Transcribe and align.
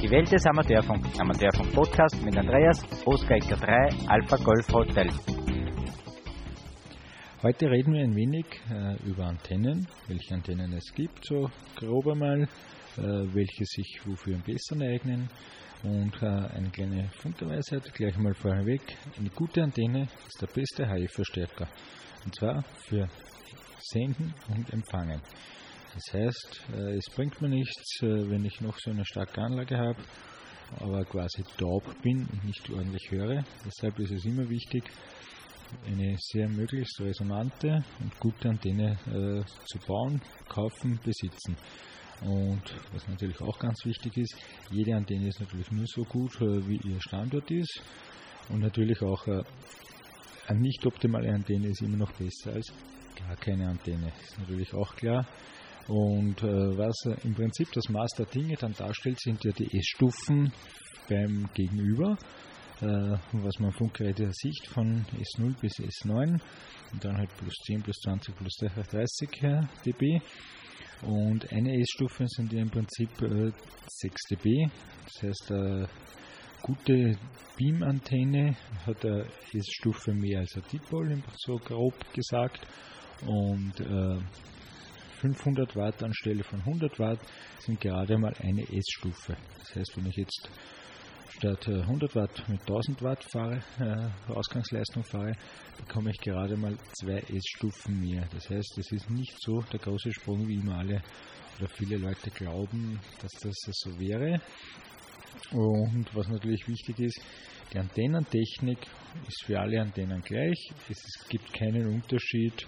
Die 0.00 0.08
Welt 0.08 0.30
des 0.30 0.46
Amateurfunk. 0.46 1.04
Amateurfunk 1.18 1.72
Podcast 1.72 2.22
mit 2.24 2.36
Andreas, 2.36 2.80
Oscar 3.04 3.34
Ecker 3.34 3.56
3, 3.56 3.88
Alpha 4.06 4.36
Golf 4.36 4.68
Hotel. 4.72 5.10
Heute 7.42 7.66
reden 7.66 7.94
wir 7.94 8.04
ein 8.04 8.14
wenig 8.14 8.46
äh, 8.70 8.94
über 9.04 9.24
Antennen, 9.24 9.88
welche 10.06 10.32
Antennen 10.34 10.72
es 10.74 10.94
gibt, 10.94 11.24
so 11.24 11.50
grob 11.74 12.06
einmal, 12.06 12.42
äh, 12.42 12.48
welche 12.98 13.64
sich 13.64 14.00
wofür 14.04 14.36
am 14.36 14.42
besten 14.42 14.80
eignen 14.80 15.28
und 15.82 16.22
äh, 16.22 16.26
eine 16.26 16.70
kleine 16.70 17.10
Funkerweisheit 17.20 17.92
gleich 17.94 18.16
mal 18.16 18.34
vorneweg. 18.34 18.82
Eine 19.18 19.30
gute 19.30 19.64
Antenne 19.64 20.06
ist 20.28 20.40
der 20.40 20.46
beste 20.46 20.86
HF-Verstärker 20.86 21.66
und 22.24 22.34
zwar 22.34 22.62
für 22.86 23.08
Senden 23.80 24.34
und 24.54 24.72
Empfangen. 24.72 25.20
Das 25.98 26.14
heißt, 26.14 26.60
äh, 26.74 26.96
es 26.96 27.06
bringt 27.12 27.42
mir 27.42 27.48
nichts, 27.48 28.02
äh, 28.02 28.30
wenn 28.30 28.44
ich 28.44 28.60
noch 28.60 28.78
so 28.78 28.92
eine 28.92 29.04
starke 29.04 29.40
Anlage 29.40 29.76
habe, 29.76 29.98
aber 30.78 31.04
quasi 31.04 31.42
taub 31.56 31.82
bin 32.02 32.24
und 32.32 32.44
nicht 32.44 32.70
ordentlich 32.70 33.10
höre. 33.10 33.44
Deshalb 33.66 33.98
ist 33.98 34.12
es 34.12 34.24
immer 34.24 34.48
wichtig, 34.48 34.84
eine 35.86 36.14
sehr 36.18 36.48
möglichst 36.48 37.00
resonante 37.00 37.84
und 37.98 38.16
gute 38.20 38.48
Antenne 38.48 38.92
äh, 39.06 39.44
zu 39.66 39.78
bauen, 39.88 40.22
kaufen, 40.48 41.00
besitzen. 41.02 41.56
Und 42.20 42.62
was 42.92 43.08
natürlich 43.08 43.40
auch 43.40 43.58
ganz 43.58 43.84
wichtig 43.84 44.18
ist, 44.18 44.36
jede 44.70 44.94
Antenne 44.94 45.26
ist 45.26 45.40
natürlich 45.40 45.70
nur 45.72 45.86
so 45.86 46.04
gut, 46.04 46.40
wie 46.40 46.78
ihr 46.88 47.00
Standort 47.00 47.50
ist. 47.50 47.82
Und 48.48 48.60
natürlich 48.60 49.00
auch 49.02 49.26
eine 50.46 50.60
nicht 50.60 50.84
optimale 50.86 51.32
Antenne 51.32 51.68
ist 51.68 51.82
immer 51.82 51.96
noch 51.96 52.12
besser 52.12 52.54
als 52.54 52.72
gar 53.16 53.36
keine 53.36 53.68
Antenne. 53.68 54.12
Ist 54.20 54.38
natürlich 54.38 54.72
auch 54.74 54.96
klar. 54.96 55.26
Und 55.88 56.42
äh, 56.42 56.78
was 56.78 56.96
im 57.24 57.34
Prinzip 57.34 57.72
das 57.72 57.88
Maß 57.88 58.12
der 58.18 58.26
Dinge 58.26 58.54
dann 58.56 58.74
darstellt, 58.74 59.18
sind 59.20 59.42
ja 59.44 59.52
die 59.52 59.76
S-Stufen 59.78 60.52
beim 61.08 61.48
Gegenüber 61.54 62.16
äh, 62.80 63.16
was 63.32 63.58
man 63.58 63.72
Funkgeräte 63.72 64.30
sieht, 64.32 64.66
von 64.68 65.04
S0 65.16 65.60
bis 65.60 65.72
S9 65.78 66.40
und 66.92 67.04
dann 67.04 67.16
halt 67.16 67.30
plus 67.36 67.54
10, 67.66 67.82
plus 67.82 67.96
20, 68.00 68.36
plus 68.36 68.54
30 68.56 69.28
dB. 69.84 70.20
Und 71.02 71.52
eine 71.52 71.80
S-Stufe 71.80 72.26
sind 72.28 72.52
ja 72.52 72.62
im 72.62 72.70
Prinzip 72.70 73.10
äh, 73.22 73.50
6 73.88 74.22
dB. 74.30 74.68
Das 75.04 75.22
heißt, 75.22 75.52
eine 75.52 75.88
gute 76.62 77.16
Beam-Antenne 77.56 78.56
hat 78.86 79.04
eine 79.04 79.26
S-Stufe 79.52 80.12
mehr 80.12 80.40
als 80.40 80.56
ein 80.56 80.62
Dipol, 80.72 81.22
so 81.36 81.56
grob 81.56 81.94
gesagt. 82.14 82.66
Und 83.26 83.80
äh, 83.80 84.18
500 85.18 85.74
Watt 85.76 86.02
anstelle 86.02 86.44
von 86.44 86.60
100 86.60 86.98
Watt 86.98 87.18
sind 87.58 87.80
gerade 87.80 88.16
mal 88.18 88.34
eine 88.40 88.62
S-Stufe. 88.62 89.36
Das 89.58 89.74
heißt, 89.74 89.96
wenn 89.96 90.06
ich 90.06 90.16
jetzt 90.16 90.48
statt 91.30 91.68
100 91.68 92.10
äh, 92.10 92.14
Watt 92.14 92.48
mit 92.48 92.60
1000 92.60 93.02
Watt 93.02 93.24
fahre, 93.24 93.60
äh, 93.80 94.32
Ausgangsleistung 94.32 95.04
fahre, 95.04 95.32
bekomme 95.76 96.10
ich 96.10 96.18
gerade 96.18 96.56
mal 96.56 96.76
zwei 96.92 97.18
S-Stufen 97.18 98.00
mehr. 98.00 98.26
Das 98.32 98.48
heißt, 98.48 98.78
es 98.78 98.92
ist 98.92 99.10
nicht 99.10 99.36
so 99.40 99.60
der 99.72 99.80
große 99.80 100.12
Sprung, 100.12 100.46
wie 100.46 100.56
immer 100.56 100.78
alle 100.78 101.02
oder 101.58 101.68
viele 101.68 101.96
Leute 101.96 102.30
glauben, 102.30 103.00
dass 103.20 103.32
das 103.40 103.54
so 103.70 103.98
wäre. 103.98 104.40
Und 105.52 106.06
was 106.14 106.28
natürlich 106.28 106.66
wichtig 106.68 106.98
ist, 107.00 107.20
die 107.72 107.78
Antennentechnik 107.78 108.78
ist 109.26 109.44
für 109.44 109.60
alle 109.60 109.80
Antennen 109.80 110.22
gleich. 110.22 110.72
Es 110.88 111.28
gibt 111.28 111.52
keinen 111.52 111.86
Unterschied 111.86 112.66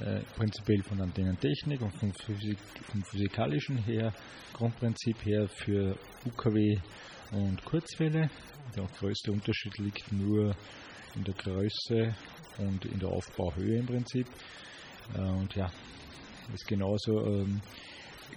äh, 0.00 0.20
prinzipiell 0.36 0.82
von 0.82 1.00
Antennentechnik 1.00 1.80
und 1.82 1.92
vom, 1.92 2.12
Physik, 2.14 2.58
vom 2.90 3.02
physikalischen 3.04 3.78
her, 3.78 4.12
Grundprinzip 4.52 5.24
her 5.24 5.48
für 5.48 5.96
UKW 6.26 6.78
und 7.32 7.64
Kurzwelle. 7.64 8.30
Der 8.76 8.84
größte 8.98 9.32
Unterschied 9.32 9.78
liegt 9.78 10.12
nur 10.12 10.54
in 11.14 11.24
der 11.24 11.34
Größe 11.34 12.14
und 12.58 12.84
in 12.84 12.98
der 12.98 13.08
Aufbauhöhe 13.08 13.78
im 13.78 13.86
Prinzip. 13.86 14.26
Äh, 15.14 15.20
und 15.20 15.54
ja, 15.54 15.70
ist 16.52 16.66
genauso. 16.66 17.24
Ähm, 17.26 17.60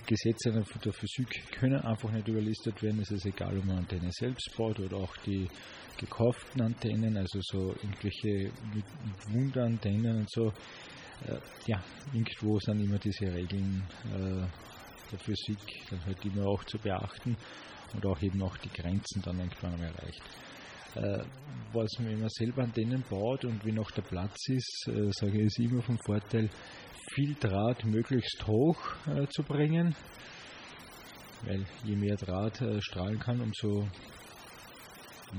Gesetze 0.05 0.51
der 0.51 0.93
Physik 0.93 1.51
können 1.51 1.81
einfach 1.81 2.11
nicht 2.11 2.27
überlistet 2.27 2.81
werden. 2.81 3.01
Es 3.01 3.11
ist 3.11 3.25
egal, 3.25 3.57
ob 3.57 3.65
man 3.65 3.79
Antenne 3.79 4.11
selbst 4.11 4.55
baut 4.57 4.79
oder 4.79 4.97
auch 4.97 5.15
die 5.25 5.47
gekauften 5.97 6.61
Antennen, 6.61 7.17
also 7.17 7.39
so 7.41 7.75
irgendwelche 7.81 8.51
Wunderantennen 9.29 10.17
und 10.17 10.29
so. 10.29 10.47
Äh, 11.27 11.37
ja, 11.67 11.81
irgendwo 12.11 12.59
sind 12.59 12.81
immer 12.81 12.97
diese 12.97 13.33
Regeln 13.33 13.83
äh, 14.13 14.45
der 15.11 15.19
Physik 15.19 15.59
dann 15.89 16.03
halt 16.05 16.25
immer 16.25 16.47
auch 16.47 16.63
zu 16.65 16.77
beachten 16.79 17.37
und 17.93 18.05
auch 18.05 18.21
eben 18.21 18.41
auch 18.41 18.57
die 18.57 18.69
Grenzen 18.69 19.21
dann 19.21 19.39
irgendwann 19.39 19.79
erreicht. 19.79 20.21
Äh, 20.95 21.23
was 21.71 21.89
man, 21.99 22.19
man 22.19 22.29
selber 22.29 22.63
Antennen 22.63 23.03
baut 23.09 23.45
und 23.45 23.65
wie 23.65 23.71
noch 23.71 23.89
der 23.91 24.03
Platz 24.03 24.47
ist, 24.49 24.87
äh, 24.87 25.11
sage 25.11 25.39
ich, 25.39 25.45
ist 25.45 25.59
immer 25.59 25.81
vom 25.81 25.97
Vorteil, 26.05 26.49
viel 27.13 27.35
Draht 27.39 27.85
möglichst 27.85 28.47
hoch 28.47 28.77
äh, 29.07 29.27
zu 29.27 29.43
bringen, 29.43 29.95
weil 31.43 31.65
je 31.83 31.95
mehr 31.95 32.15
Draht 32.15 32.61
äh, 32.61 32.81
strahlen 32.81 33.19
kann, 33.19 33.39
umso 33.39 33.87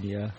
mehr, 0.00 0.32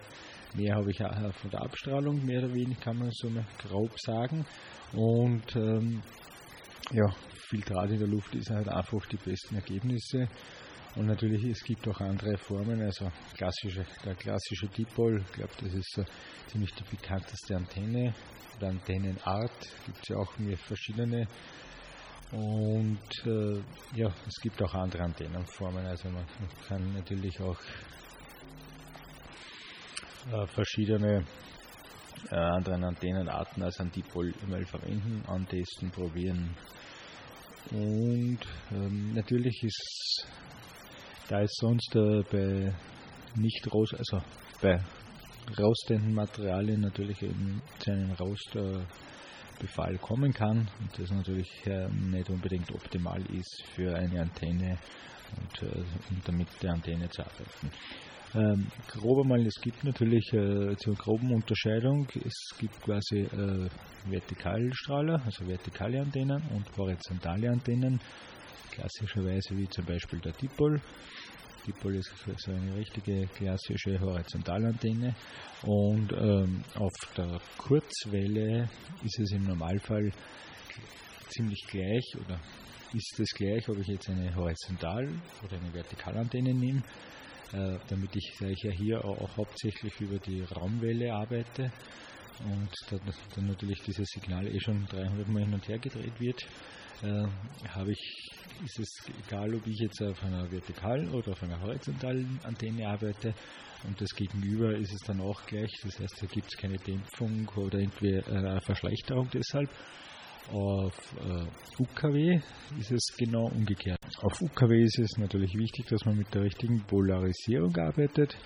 mehr 0.56 0.75
habe 0.75 0.91
ich 0.91 1.03
auch 1.03 1.34
von 1.34 1.50
der 1.51 1.62
Abstrahlung, 1.62 2.24
mehr 2.25 2.40
oder 2.40 2.53
weniger 2.53 2.79
kann 2.79 2.97
man 2.97 3.12
so 3.12 3.29
grob 3.59 3.91
sagen. 4.00 4.45
Und 4.94 5.56
ähm, 5.56 6.01
ja, 6.91 7.13
viel 7.50 7.62
Draht 7.62 7.91
in 7.91 8.00
der 8.00 8.07
Luft 8.07 8.34
ist 8.35 8.50
halt 8.50 8.69
einfach 8.69 9.06
die 9.07 9.18
besten 9.18 9.56
Ergebnisse. 9.56 10.28
Und 10.95 11.07
natürlich, 11.07 11.44
es 11.44 11.61
gibt 11.61 11.85
auch 11.89 12.00
andere 12.00 12.38
Formen, 12.38 12.81
also 12.81 13.11
klassische, 13.35 13.85
der 14.06 14.16
klassische 14.16 14.67
Dipol, 14.67 15.22
ich 15.22 15.33
glaube, 15.33 15.51
das 15.61 15.73
ist 15.73 15.91
so 15.91 16.06
ziemlich 16.47 16.73
die 16.73 16.95
bekannteste 16.95 17.56
Antenne 17.56 18.13
oder 18.57 18.69
Antennenart, 18.69 19.51
gibt 19.85 20.00
es 20.01 20.07
ja 20.07 20.16
auch 20.16 20.38
mehr 20.38 20.57
verschiedene. 20.57 21.28
Und 22.31 23.25
äh, 23.25 23.61
ja, 23.94 24.13
es 24.25 24.35
gibt 24.41 24.61
auch 24.63 24.73
andere 24.73 25.03
Antennenformen, 25.03 25.85
also 25.85 26.09
man 26.09 26.25
kann 26.66 26.94
natürlich 26.94 27.41
auch 27.41 27.59
äh, 30.31 30.47
verschiedene 30.47 31.25
äh, 32.31 32.35
anderen 32.35 32.85
Antennenarten 32.85 33.62
als 33.63 33.79
ein 33.81 33.91
Dipol 33.91 34.33
mal 34.47 34.66
verwenden, 34.66 35.23
antesten, 35.27 35.91
probieren. 35.91 36.56
Und 37.72 38.39
ähm, 38.72 39.13
natürlich 39.13 39.62
ist 39.63 40.27
da 41.28 41.41
es 41.41 41.56
sonst 41.59 41.96
äh, 41.96 42.22
bei 42.31 42.74
nicht 43.36 43.74
rost, 43.74 43.96
also 43.97 44.22
bei 44.62 44.80
rostenden 45.58 46.13
Materialien 46.13 46.81
natürlich 46.81 47.22
eben 47.22 47.62
zu 47.80 47.91
einem 47.91 48.12
Rostbefall 48.13 49.97
kommen 50.00 50.34
kann 50.34 50.68
und 50.80 51.00
das 51.00 51.12
natürlich 51.12 51.50
äh, 51.66 51.88
nicht 51.90 52.30
unbedingt 52.30 52.72
optimal 52.74 53.22
ist 53.31 53.63
für 53.74 53.96
eine 53.96 54.22
Antenne 54.22 54.78
und 55.38 55.63
äh, 55.63 55.80
um 56.09 56.22
damit 56.25 56.47
der 56.62 56.74
Antenne 56.74 57.09
zu 57.09 57.22
arbeiten. 57.22 57.72
Ähm, 58.34 58.68
grob 58.90 59.22
einmal, 59.22 59.46
es 59.46 59.62
gibt 59.62 59.84
natürlich 59.86 60.34
äh, 60.34 60.75
zur 60.75 60.96
groben 60.96 61.34
Unterscheidung, 61.34 62.06
es 62.16 62.50
gibt 62.59 62.81
quasi 62.81 63.19
äh, 63.19 63.69
Vertikalstrahler, 64.09 65.22
also 65.24 65.47
vertikale 65.47 66.02
Antennen 66.02 66.44
und 66.53 66.66
horizontale 66.78 67.50
Antennen 67.50 68.02
klassischerweise 68.75 69.58
wie 69.58 69.68
zum 69.69 69.86
Beispiel 69.86 70.19
der 70.19 70.34
Dipol. 70.34 70.81
Dipol 71.66 71.96
ist 71.96 72.12
so 72.38 72.52
eine 72.52 72.75
richtige 72.75 73.28
klassische 73.28 74.00
Horizontalantenne 74.00 75.16
und 75.63 76.12
ähm, 76.12 76.63
auf 76.75 76.94
der 77.18 77.40
Kurzwelle 77.58 78.69
ist 79.03 79.19
es 79.19 79.31
im 79.31 79.46
Normalfall 79.46 80.12
ziemlich 81.30 81.66
gleich 81.68 82.06
oder 82.24 82.40
ist 82.94 83.19
es 83.19 83.30
gleich, 83.31 83.68
ob 83.68 83.80
ich 83.80 83.88
jetzt 83.88 84.09
eine 84.09 84.34
Horizontal- 84.36 85.19
oder 85.44 85.57
eine 85.57 85.74
Vertikalantenne 85.74 86.54
nehme, 86.54 86.83
äh, 87.51 87.80
damit 87.89 88.16
ich, 88.16 88.36
da 88.39 88.48
ich 88.48 88.62
ja 88.63 88.71
hier 88.71 89.04
auch 89.04 89.38
hauptsächlich 89.38 90.00
über 90.00 90.19
die 90.19 90.42
Raumwelle 90.42 91.13
arbeite. 91.13 91.71
Und 92.44 92.69
dann 93.36 93.48
natürlich 93.48 93.81
dieses 93.86 94.07
Signal 94.10 94.45
eh 94.48 94.60
schon 94.60 94.86
300 94.88 95.28
Mal 95.30 95.44
hin 95.44 95.54
und 95.54 95.68
her 95.68 95.80
gedreht 95.80 96.19
wird, 96.19 96.45
äh, 97.03 97.25
habe 97.69 97.92
ich, 97.92 98.31
ist 98.63 98.80
es 98.80 98.89
egal, 99.27 99.53
ob 99.53 99.65
ich 99.68 99.80
jetzt 99.80 100.01
auf 100.01 100.24
einer 100.24 100.50
vertikalen 100.51 101.09
oder 101.09 101.31
auf 101.31 101.44
einer 101.44 101.59
horizontalen 101.62 102.39
Antenne 102.44 102.88
arbeite 102.88 103.33
und 103.88 104.00
das 104.00 104.09
Gegenüber 104.15 104.75
ist 104.75 104.94
es 104.94 105.01
dann 105.01 105.21
auch 105.21 105.45
gleich. 105.45 105.71
Das 105.83 106.00
heißt, 106.00 106.21
da 106.21 106.25
gibt 106.27 106.47
es 106.47 106.57
keine 106.57 106.77
Dämpfung 106.77 107.47
oder 107.56 107.80
irgendwie 107.80 108.21
eine 108.24 108.59
Verschlechterung 108.62 109.30
deshalb. 109.33 109.69
Auf 110.51 110.95
äh, 111.18 111.81
UKW 111.81 112.39
ist 112.80 112.92
es 112.92 113.15
genau 113.18 113.47
umgekehrt. 113.47 114.00
Auf 114.21 114.39
UKW 114.42 114.83
ist 114.83 115.00
es 115.00 115.18
natürlich 115.18 115.56
wichtig, 115.56 115.88
dass 115.88 116.06
man 116.06 116.18
mit 116.18 116.31
der 116.36 116.44
richtigen 116.44 116.83
Polarisierung 116.86 117.75
arbeitet. 117.77 118.38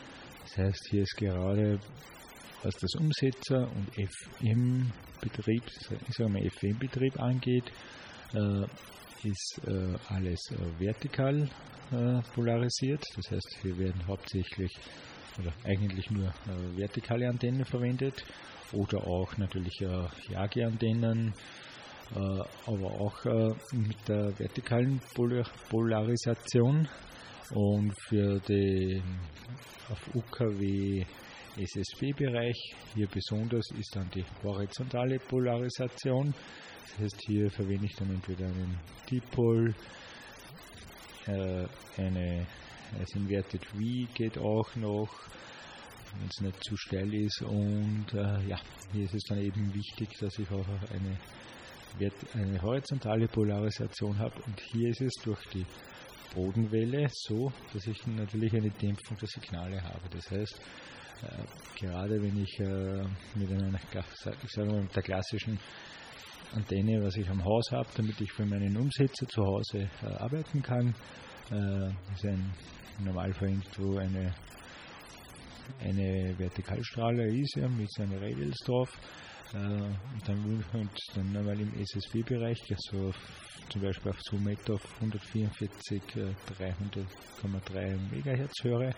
Das 0.44 0.58
heißt, 0.58 0.88
hier 0.92 1.02
ist 1.04 1.18
gerade 1.18 1.80
was 2.64 2.76
das 2.76 2.94
Umsetzer- 2.96 3.70
und 3.72 3.90
FM-Betrieb, 3.96 5.64
ich 5.66 6.16
sage 6.16 6.30
mal 6.30 6.50
FM-Betrieb 6.50 7.20
angeht, 7.20 7.66
äh, 7.68 7.72
ist 9.24 9.62
äh, 9.68 9.98
alles 10.08 10.52
äh, 10.52 10.80
vertikal 10.80 11.50
äh, 11.92 12.22
polarisiert. 12.34 13.04
Das 13.16 13.32
heißt, 13.32 13.58
hier 13.62 13.78
werden 13.78 14.06
hauptsächlich 14.08 14.72
oder 15.40 15.54
eigentlich 15.64 16.10
nur 16.12 16.28
äh, 16.28 16.78
vertikale 16.78 17.28
Antennen 17.28 17.66
verwendet 17.66 18.24
oder 18.72 19.06
auch 19.06 19.38
natürlich 19.38 19.82
äh, 19.82 20.32
Jageantennen, 20.32 21.34
äh, 22.16 22.20
aber 22.66 22.92
auch 22.92 23.26
mit 23.72 24.08
der 24.08 24.38
vertikalen 24.40 25.00
Polar 25.14 25.46
Polarisation. 25.70 26.88
Und 27.52 27.94
für 28.08 28.40
den 28.42 29.02
auf 29.90 30.16
UKW 30.16 31.04
SSB-Bereich 31.58 32.76
hier 32.96 33.08
besonders 33.08 33.70
ist 33.72 33.96
dann 33.96 34.10
die 34.12 34.26
horizontale 34.44 35.20
Polarisation. 35.20 36.34
Das 36.84 37.00
heißt, 37.00 37.22
hier 37.28 37.50
verwende 37.50 37.86
ich 37.86 37.96
dann 37.96 38.10
entweder 38.10 38.46
einen 38.46 38.80
Dipol, 39.10 39.74
äh, 41.28 41.66
eine 41.98 42.48
als 42.98 43.16
Inverted 43.16 43.66
V 43.66 43.78
geht 44.14 44.38
auch 44.38 44.76
noch, 44.76 45.10
wenn 46.18 46.28
es 46.28 46.42
nicht 46.42 46.64
zu 46.64 46.76
steil 46.76 47.14
ist. 47.14 47.42
Und 47.42 48.08
äh, 48.14 48.48
ja, 48.48 48.60
hier 48.92 49.06
ist 49.06 49.14
es 49.14 49.24
dann 49.24 49.40
eben 49.40 49.74
wichtig, 49.74 50.10
dass 50.20 50.38
ich 50.40 50.50
auch 50.50 50.66
eine, 50.68 52.12
eine 52.34 52.62
horizontale 52.62 53.28
Polarisation 53.28 54.18
habe. 54.18 54.42
Und 54.44 54.60
hier 54.60 54.90
ist 54.90 55.02
es 55.02 55.14
durch 55.24 55.46
die 55.54 55.66
Bodenwelle 56.34 57.08
so, 57.12 57.52
dass 57.74 57.86
ich 57.88 58.06
natürlich 58.08 58.54
eine 58.54 58.70
Dämpfung 58.70 59.18
der 59.18 59.28
Signale 59.28 59.82
habe. 59.84 60.10
Das 60.12 60.30
heißt, 60.32 60.60
gerade 61.76 62.22
wenn 62.22 62.42
ich 62.42 62.60
äh, 62.60 63.04
mit 63.36 63.52
einer, 63.52 63.80
ich 64.44 64.52
sage 64.52 64.70
mal, 64.70 64.82
mit 64.82 64.96
der 64.96 65.04
klassischen 65.04 65.60
Antenne, 66.54 67.04
was 67.04 67.16
ich 67.16 67.30
am 67.30 67.44
Haus 67.44 67.72
habe, 67.72 67.88
damit 67.96 68.20
ich 68.22 68.32
für 68.32 68.46
meinen 68.46 68.76
Umsetzer 68.76 69.28
zu 69.28 69.44
Hause 69.44 69.90
äh, 70.02 70.06
arbeiten 70.18 70.62
kann, 70.62 70.96
äh, 71.52 71.90
ist 72.14 72.26
ein 72.26 72.54
Normalfall 73.04 73.50
irgendwo 73.50 73.98
eine, 73.98 74.34
eine 75.80 76.38
Vertikalstrahler 76.38 77.26
ist 77.26 77.56
ja, 77.56 77.68
mit 77.68 77.92
seinen 77.92 78.18
Radials 78.18 78.58
drauf. 78.66 78.90
Äh, 79.54 79.58
und 79.58 80.28
dann, 80.28 80.64
und 80.74 80.90
dann 81.16 81.38
einmal 81.38 81.60
im 81.60 81.74
SSB-Bereich, 81.82 82.62
also 82.72 83.14
zum 83.70 83.82
Beispiel 83.82 84.12
auf 84.12 84.22
Zoom 84.22 84.48
auf 84.48 84.96
144 84.96 86.02
300,3 86.02 87.98
MHz 88.12 88.64
höre, 88.64 88.94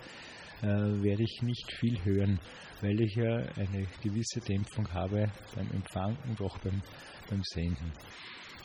äh, 0.62 1.02
werde 1.02 1.22
ich 1.22 1.42
nicht 1.42 1.72
viel 1.72 2.02
hören, 2.04 2.38
weil 2.80 3.00
ich 3.00 3.14
ja 3.14 3.36
eine 3.56 3.86
gewisse 4.02 4.40
Dämpfung 4.40 4.88
habe 4.92 5.30
beim 5.54 5.70
Empfang 5.72 6.16
und 6.28 6.40
auch 6.40 6.58
beim, 6.58 6.80
beim 7.28 7.42
Senden. 7.44 7.92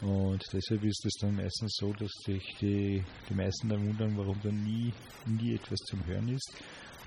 Und 0.02 0.44
deshalb 0.54 0.84
ist 0.84 1.04
es 1.06 1.14
dann 1.20 1.36
meistens 1.36 1.76
so, 1.80 1.92
dass 1.94 2.12
sich 2.24 2.56
die, 2.62 3.04
die 3.28 3.34
meisten 3.34 3.68
dann 3.68 3.88
wundern, 3.88 4.16
warum 4.16 4.40
da 4.44 4.52
nie, 4.52 4.94
nie 5.26 5.56
etwas 5.56 5.80
zum 5.80 6.06
Hören 6.06 6.30
ist. 6.30 6.54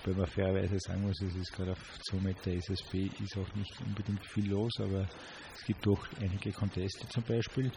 Wobei 0.02 0.16
man 0.16 0.26
fairerweise 0.26 0.78
sagen 0.80 1.02
muss, 1.02 1.20
es 1.20 1.36
ist 1.36 1.52
gerade 1.52 1.72
auf 1.72 1.98
2 2.10 2.16
Meter 2.20 2.50
SSB 2.50 3.10
ist 3.22 3.36
auch 3.36 3.54
nicht 3.54 3.80
unbedingt 3.86 4.24
viel 4.26 4.48
los, 4.48 4.72
aber 4.80 5.06
es 5.54 5.64
gibt 5.66 5.86
doch 5.86 6.08
einige 6.20 6.50
Conteste 6.52 7.06
zum 7.08 7.22
Beispiel. 7.24 7.70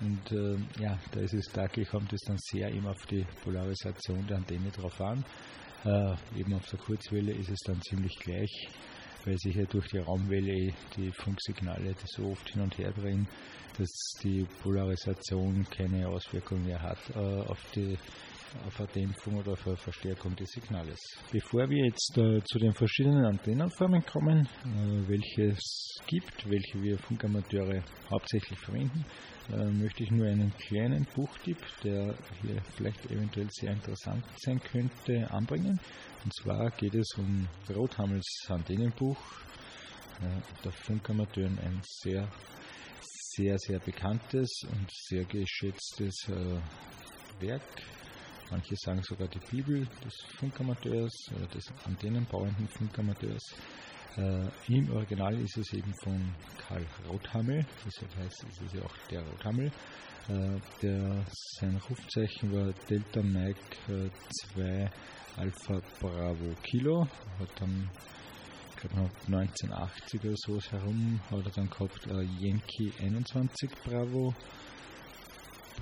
Und 0.00 0.30
äh, 0.30 0.82
ja, 0.82 0.98
da 1.10 1.20
ist 1.20 1.34
es, 1.34 1.46
da 1.52 1.66
kommt 1.68 2.12
es 2.12 2.20
dann 2.20 2.38
sehr 2.38 2.68
immer 2.68 2.90
auf 2.90 3.06
die 3.06 3.26
Polarisation 3.42 4.26
der 4.26 4.36
Antenne 4.36 4.70
drauf 4.70 5.00
an. 5.00 5.24
Äh, 5.84 6.38
eben 6.38 6.54
auf 6.54 6.66
der 6.68 6.78
Kurzwelle 6.78 7.32
ist 7.32 7.50
es 7.50 7.60
dann 7.64 7.80
ziemlich 7.82 8.18
gleich, 8.18 8.68
weil 9.24 9.38
sich 9.38 9.54
ja 9.54 9.64
durch 9.64 9.88
die 9.88 9.98
Raumwelle 9.98 10.72
die 10.96 11.10
Funksignale 11.12 11.94
so 12.04 12.26
oft 12.26 12.48
hin 12.50 12.62
und 12.62 12.76
her 12.78 12.92
drehen, 12.92 13.26
dass 13.78 13.90
die 14.22 14.46
Polarisation 14.62 15.66
keine 15.70 16.06
Auswirkung 16.08 16.64
mehr 16.64 16.82
hat 16.82 16.98
äh, 17.14 17.18
auf 17.18 17.58
die 17.74 17.96
auf 18.66 18.80
eine 18.80 18.88
Dämpfung 18.88 19.38
oder 19.38 19.52
auf 19.52 19.80
Verstärkung 19.80 20.34
des 20.34 20.50
Signales. 20.50 20.98
Bevor 21.30 21.68
wir 21.68 21.84
jetzt 21.84 22.18
äh, 22.18 22.42
zu 22.42 22.58
den 22.58 22.72
verschiedenen 22.74 23.24
Antennenformen 23.24 24.04
kommen, 24.04 24.46
äh, 24.64 25.08
welche 25.08 25.50
es 25.52 26.00
gibt, 26.06 26.50
welche 26.50 26.82
wir 26.82 26.98
Funkamateure 26.98 27.82
hauptsächlich 28.10 28.58
verwenden, 28.58 29.04
äh, 29.52 29.64
möchte 29.70 30.02
ich 30.02 30.10
nur 30.10 30.26
einen 30.26 30.52
kleinen 30.56 31.06
Buchtipp, 31.14 31.58
der 31.82 32.14
hier 32.42 32.62
vielleicht 32.76 33.10
eventuell 33.10 33.48
sehr 33.50 33.72
interessant 33.72 34.24
sein 34.36 34.60
könnte, 34.60 35.30
anbringen. 35.30 35.78
Und 36.24 36.34
zwar 36.34 36.70
geht 36.70 36.94
es 36.94 37.14
um 37.16 37.48
Rothammels 37.74 38.46
Antennenbuch, 38.48 39.18
äh, 40.20 40.62
der 40.64 40.72
Funkamateuren 40.72 41.58
ein 41.58 41.80
sehr 41.84 42.28
sehr, 43.40 43.58
sehr 43.58 43.78
bekanntes 43.78 44.50
und 44.70 44.90
sehr 44.90 45.24
geschätztes 45.24 46.28
äh, 46.28 46.60
Werk. 47.40 47.62
Manche 48.50 48.74
sagen 48.76 49.02
sogar 49.02 49.28
die 49.28 49.38
Bibel 49.38 49.86
des 50.04 50.14
Funkamateurs, 50.36 51.12
äh, 51.28 51.54
des 51.54 51.64
antennenbauenden 51.84 52.66
Funkamateurs. 52.68 53.54
Äh, 54.16 54.48
Im 54.74 54.90
Original 54.90 55.34
ist 55.40 55.56
es 55.56 55.72
eben 55.72 55.94
von 56.02 56.34
Karl 56.58 56.84
Rothammel, 57.08 57.64
deshalb 57.86 58.16
heißt 58.16 58.44
es 58.50 58.60
ist 58.60 58.74
ja 58.74 58.82
auch 58.82 58.96
der 59.10 59.22
Rothammel. 59.22 59.66
Äh, 60.28 60.58
der, 60.82 61.24
sein 61.58 61.80
Rufzeichen 61.88 62.52
war 62.52 62.72
Delta 62.88 63.22
Mike 63.22 64.10
2 64.54 64.60
äh, 64.60 64.88
Alpha 65.36 65.80
Bravo 66.00 66.54
Kilo, 66.62 67.06
hat 67.38 67.48
dann 67.60 67.88
glaube 68.80 69.10
1980 69.26 70.24
oder 70.24 70.34
so 70.36 70.60
herum 70.70 71.20
hat 71.30 71.44
er 71.44 71.52
dann 71.52 71.70
gehabt 71.70 72.06
äh, 72.06 72.22
Yankee 72.40 72.92
21 73.00 73.70
Bravo 73.84 74.34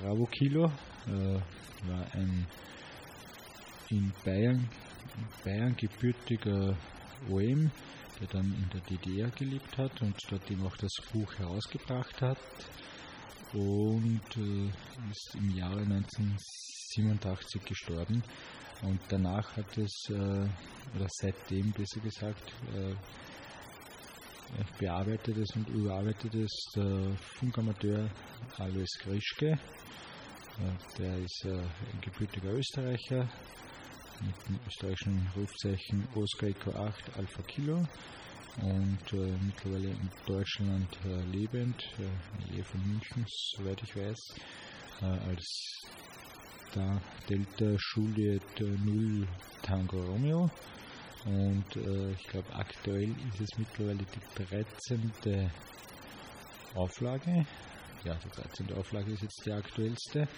Bravo 0.01 0.27
Kilo. 0.27 0.67
Äh, 1.07 1.41
war 1.87 2.07
ein 2.13 2.47
in 3.91 4.13
Bayern 4.25 4.69
Bayern 5.45 5.75
gebürtiger 5.77 6.77
OM 7.31 7.71
der 8.21 8.27
dann 8.29 8.53
in 8.53 8.69
der 8.71 8.81
DDR 8.81 9.31
gelebt 9.31 9.77
hat 9.79 10.01
und 10.03 10.17
dort 10.31 10.51
eben 10.51 10.67
auch 10.67 10.77
das 10.77 10.93
Buch 11.13 11.33
herausgebracht 11.39 12.21
hat 12.21 12.39
und 13.53 14.37
äh, 14.37 15.11
ist 15.11 15.35
im 15.35 15.51
Jahre 15.51 15.81
1987 15.81 17.65
gestorben 17.65 18.23
und 18.83 19.01
danach 19.09 19.57
hat 19.57 19.77
es, 19.79 19.93
äh, 20.11 20.15
oder 20.15 21.09
seitdem 21.09 21.73
besser 21.73 22.01
gesagt, 22.01 22.53
äh, 22.75 22.95
bearbeitet 24.79 25.37
es 25.37 25.57
und 25.57 25.69
überarbeitet 25.69 26.35
es 26.35 26.53
der 26.75 27.17
Funkamateur 27.39 28.09
Alois 28.57 28.87
Grischke. 29.03 29.51
Äh, 29.51 30.99
der 30.99 31.19
ist 31.19 31.45
äh, 31.45 31.59
ein 31.59 32.01
gebürtiger 32.01 32.53
Österreicher 32.53 33.29
mit 34.21 34.35
dem 34.49 34.59
österreichischen 34.67 35.29
Rufzeichen 35.37 36.09
Oscar 36.15 36.49
Eco 36.49 36.71
8 36.73 37.17
Alpha 37.17 37.43
Kilo 37.43 37.85
und 38.63 39.13
äh, 39.13 39.37
mittlerweile 39.41 39.89
in 39.89 40.11
Deutschland 40.27 40.89
äh, 41.05 41.21
lebend, 41.31 41.83
äh, 41.99 42.03
in 42.03 42.41
der 42.41 42.51
Nähe 42.53 42.65
von 42.65 42.81
München, 42.87 43.25
soweit 43.27 43.83
ich 43.83 43.97
weiß, 43.97 44.35
äh, 45.03 45.05
als 45.05 45.83
da 46.75 47.01
Delta 47.29 47.77
Juliet 47.95 48.61
0 48.61 49.27
Tango 49.63 50.03
Romeo. 50.03 50.51
Und 51.25 51.77
äh, 51.77 52.13
ich 52.13 52.27
glaube, 52.29 52.53
aktuell 52.55 53.15
ist 53.29 53.41
es 53.41 53.59
mittlerweile 53.59 54.05
die 54.05 54.45
13. 54.45 55.51
Auflage. 56.75 57.47
Ja, 58.05 58.15
die 58.15 58.31
13. 58.31 58.73
Auflage 58.75 59.13
ist 59.13 59.23
jetzt 59.23 59.45
die 59.45 59.53
aktuellste. 59.53 60.29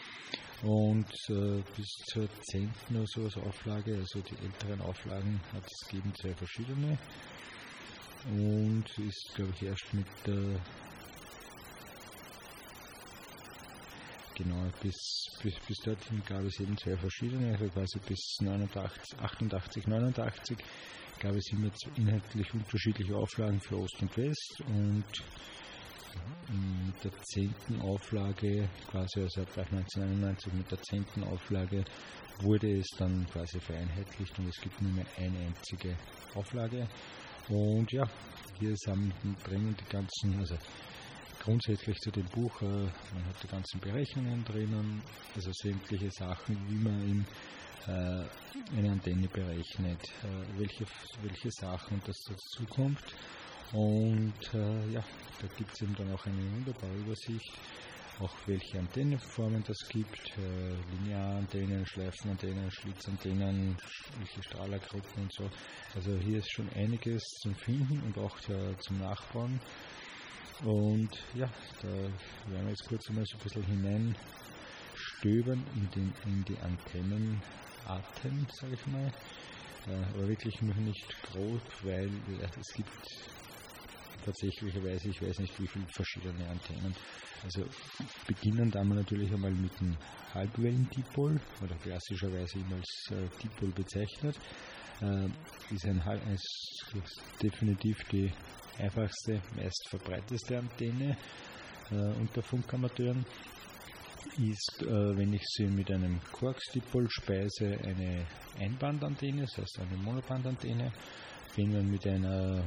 Und 0.63 1.11
äh, 1.31 1.63
bis 1.75 1.89
zur 2.13 2.29
10. 2.51 2.71
oder 2.91 3.07
so 3.07 3.25
als 3.25 3.37
Auflage, 3.39 3.97
also 3.97 4.21
die 4.21 4.37
älteren 4.45 4.81
Auflagen, 4.83 5.41
hat 5.53 5.65
es 5.65 5.89
gegeben 5.89 6.13
zwei 6.21 6.35
verschiedene. 6.35 6.99
Und 8.27 8.85
ist, 8.99 9.33
glaube 9.35 9.53
ich, 9.57 9.63
erst 9.63 9.95
mit 9.95 10.07
der 10.27 10.61
Genau, 14.35 14.71
bis, 14.81 14.97
bis, 15.43 15.55
bis 15.67 15.77
dorthin 15.85 16.23
gab 16.25 16.43
es 16.45 16.59
eben 16.61 16.75
zwei 16.79 16.97
verschiedene, 16.97 17.53
also 17.53 17.69
quasi 17.69 17.99
bis 18.07 18.39
89, 18.41 19.19
88, 19.19 19.87
89 19.87 20.57
gab 21.19 21.35
es 21.35 21.53
immer 21.53 21.71
inhaltlich 21.97 22.55
unterschiedliche 22.55 23.15
Auflagen 23.15 23.61
für 23.61 23.77
Ost 23.77 24.01
und 24.01 24.17
West 24.17 24.63
und 24.67 25.05
mit 26.49 27.05
der 27.05 27.13
zehnten 27.23 27.81
Auflage, 27.81 28.69
quasi 28.91 29.21
also 29.21 29.43
ab 29.43 29.49
1991 29.57 30.53
mit 30.53 30.71
der 30.71 30.81
zehnten 30.83 31.25
Auflage, 31.25 31.85
wurde 32.41 32.79
es 32.79 32.89
dann 32.99 33.27
quasi 33.33 33.61
vereinheitlicht 33.61 34.39
und 34.39 34.49
es 34.49 34.61
gibt 34.61 34.81
nur 34.81 34.93
mehr 34.93 35.07
eine 35.17 35.39
einzige 35.39 35.97
Auflage. 36.35 36.89
Und 37.49 37.91
ja, 37.93 38.05
hier 38.59 38.77
sind 38.77 39.13
drinnen 39.45 39.77
die 39.77 39.93
ganzen, 39.93 40.39
also 40.39 40.57
grundsätzlich 41.41 41.99
zu 41.99 42.11
dem 42.11 42.27
Buch, 42.27 42.63
äh, 42.63 42.67
man 42.67 43.27
hat 43.27 43.43
die 43.43 43.49
ganzen 43.49 43.81
Berechnungen 43.81 44.45
drinnen, 44.45 45.03
also 45.35 45.51
sämtliche 45.53 46.11
Sachen, 46.11 46.57
wie 46.69 46.79
man 46.79 47.03
in 47.03 47.27
äh, 47.87 48.77
eine 48.77 48.93
Antenne 48.93 49.29
berechnet, 49.29 50.03
äh, 50.23 50.59
welche, 50.59 50.85
welche 51.23 51.51
Sachen 51.51 52.01
das 52.05 52.17
dazu 52.29 52.65
kommt. 52.67 53.03
Und 53.73 54.35
ja, 54.53 55.05
da 55.41 55.47
gibt 55.57 55.73
es 55.73 55.83
eben 55.83 55.95
dann 55.95 56.13
auch 56.13 56.27
eine 56.27 56.43
wunderbare 56.53 56.97
Übersicht, 56.97 57.53
auch 58.21 58.37
welche 58.47 58.79
Antennenformen 58.79 59.65
das 59.67 59.89
gibt, 59.89 60.37
äh, 60.37 60.75
Linearantennen, 60.93 61.85
Schleifenantennen, 61.87 62.71
Schlitzantennen, 62.71 63.79
welche 64.19 64.43
Strahlergruppen 64.43 65.23
und 65.23 65.33
so. 65.33 65.49
Also 65.95 66.19
hier 66.19 66.37
ist 66.39 66.53
schon 66.53 66.69
einiges 66.75 67.23
zum 67.41 67.55
Finden 67.55 68.03
und 68.03 68.19
auch 68.19 68.37
äh, 68.49 68.77
zum 68.81 68.99
Nachbauen. 68.99 69.59
Und 70.65 71.17
ja, 71.35 71.49
da 71.81 71.89
werden 71.89 72.65
wir 72.65 72.71
jetzt 72.71 72.87
kurz 72.87 73.09
einmal 73.09 73.25
so 73.25 73.39
ein 73.39 73.43
bisschen 73.43 73.65
hineinstöbern 73.65 75.67
in, 75.75 75.91
den, 75.91 76.15
in 76.27 76.45
die 76.45 76.59
Antennenarten, 76.59 78.47
sage 78.61 78.75
ich 78.75 78.87
mal. 78.87 79.11
Äh, 79.87 80.05
aber 80.13 80.29
wirklich 80.29 80.61
noch 80.61 80.77
nicht 80.77 81.17
grob, 81.23 81.63
weil 81.83 82.13
äh, 82.29 82.47
es 82.59 82.75
gibt 82.75 83.07
tatsächlicherweise, 84.25 85.09
ich 85.09 85.23
weiß 85.23 85.39
nicht 85.39 85.59
wie 85.61 85.67
viele 85.67 85.87
verschiedene 85.89 86.49
Antennen. 86.49 86.95
Also 87.43 87.65
beginnen 88.27 88.71
da 88.71 88.85
natürlich 88.85 89.33
einmal 89.33 89.53
mit 89.53 89.79
dem 89.81 89.97
Halbwellen-Dipol 90.35 91.41
oder 91.63 91.75
klassischerweise 91.77 92.59
immer 92.59 92.77
als 92.77 93.11
äh, 93.11 93.43
Dipol 93.43 93.71
bezeichnet. 93.71 94.37
Äh, 95.01 95.27
ist, 95.75 95.87
ein, 95.87 96.03
ist 96.33 97.23
definitiv 97.43 97.97
die 98.13 98.31
einfachste, 98.79 99.41
meist 99.57 99.89
verbreiteste 99.89 100.59
Antenne 100.59 101.17
äh, 101.91 101.95
unter 101.95 102.43
Funkamateuren 102.43 103.25
ist, 104.39 104.83
äh, 104.83 105.17
wenn 105.17 105.33
ich 105.33 105.43
sie 105.45 105.67
mit 105.67 105.91
einem 105.91 106.21
Quarks-Dipol 106.33 107.09
speise, 107.11 107.79
eine 107.85 108.27
Einbandantenne, 108.59 109.43
das 109.43 109.57
heißt 109.59 109.81
eine 109.81 109.97
Monobandantenne. 109.97 110.93
Wenn 111.57 111.73
man 111.73 111.91
mit 111.91 112.07
einer 112.07 112.65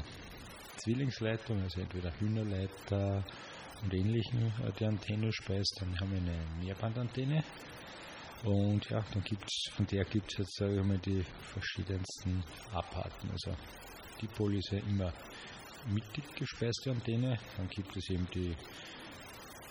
Zwillingsleitung, 0.78 1.62
also 1.62 1.82
entweder 1.82 2.12
Hühnerleiter 2.20 3.26
und 3.82 3.94
ähnlichen, 3.94 4.54
äh, 4.64 4.72
die 4.80 4.86
Antenne 4.86 5.32
speist, 5.32 5.78
dann 5.80 6.00
haben 6.00 6.12
wir 6.12 6.20
eine 6.20 6.46
Mehrbandantenne. 6.60 7.44
Und 8.44 8.90
ja, 8.90 9.02
dann 9.14 9.24
gibt's, 9.24 9.70
von 9.76 9.86
der 9.88 10.04
gibt 10.06 10.32
es 10.32 10.40
jetzt, 10.40 10.58
sage 10.58 10.76
ich 10.76 10.84
mal, 10.84 11.00
die 11.00 11.24
verschiedensten 11.54 12.44
Abarten. 12.72 13.32
Also 13.32 13.56
Dipol 14.22 14.56
ist 14.56 14.72
ja 14.72 14.80
immer 14.80 15.14
mittig 15.86 16.26
gespeiste 16.36 16.92
Antenne, 16.92 17.40
dann 17.58 17.68
gibt 17.68 17.96
es 17.96 18.10
eben 18.10 18.28
die, 18.34 18.56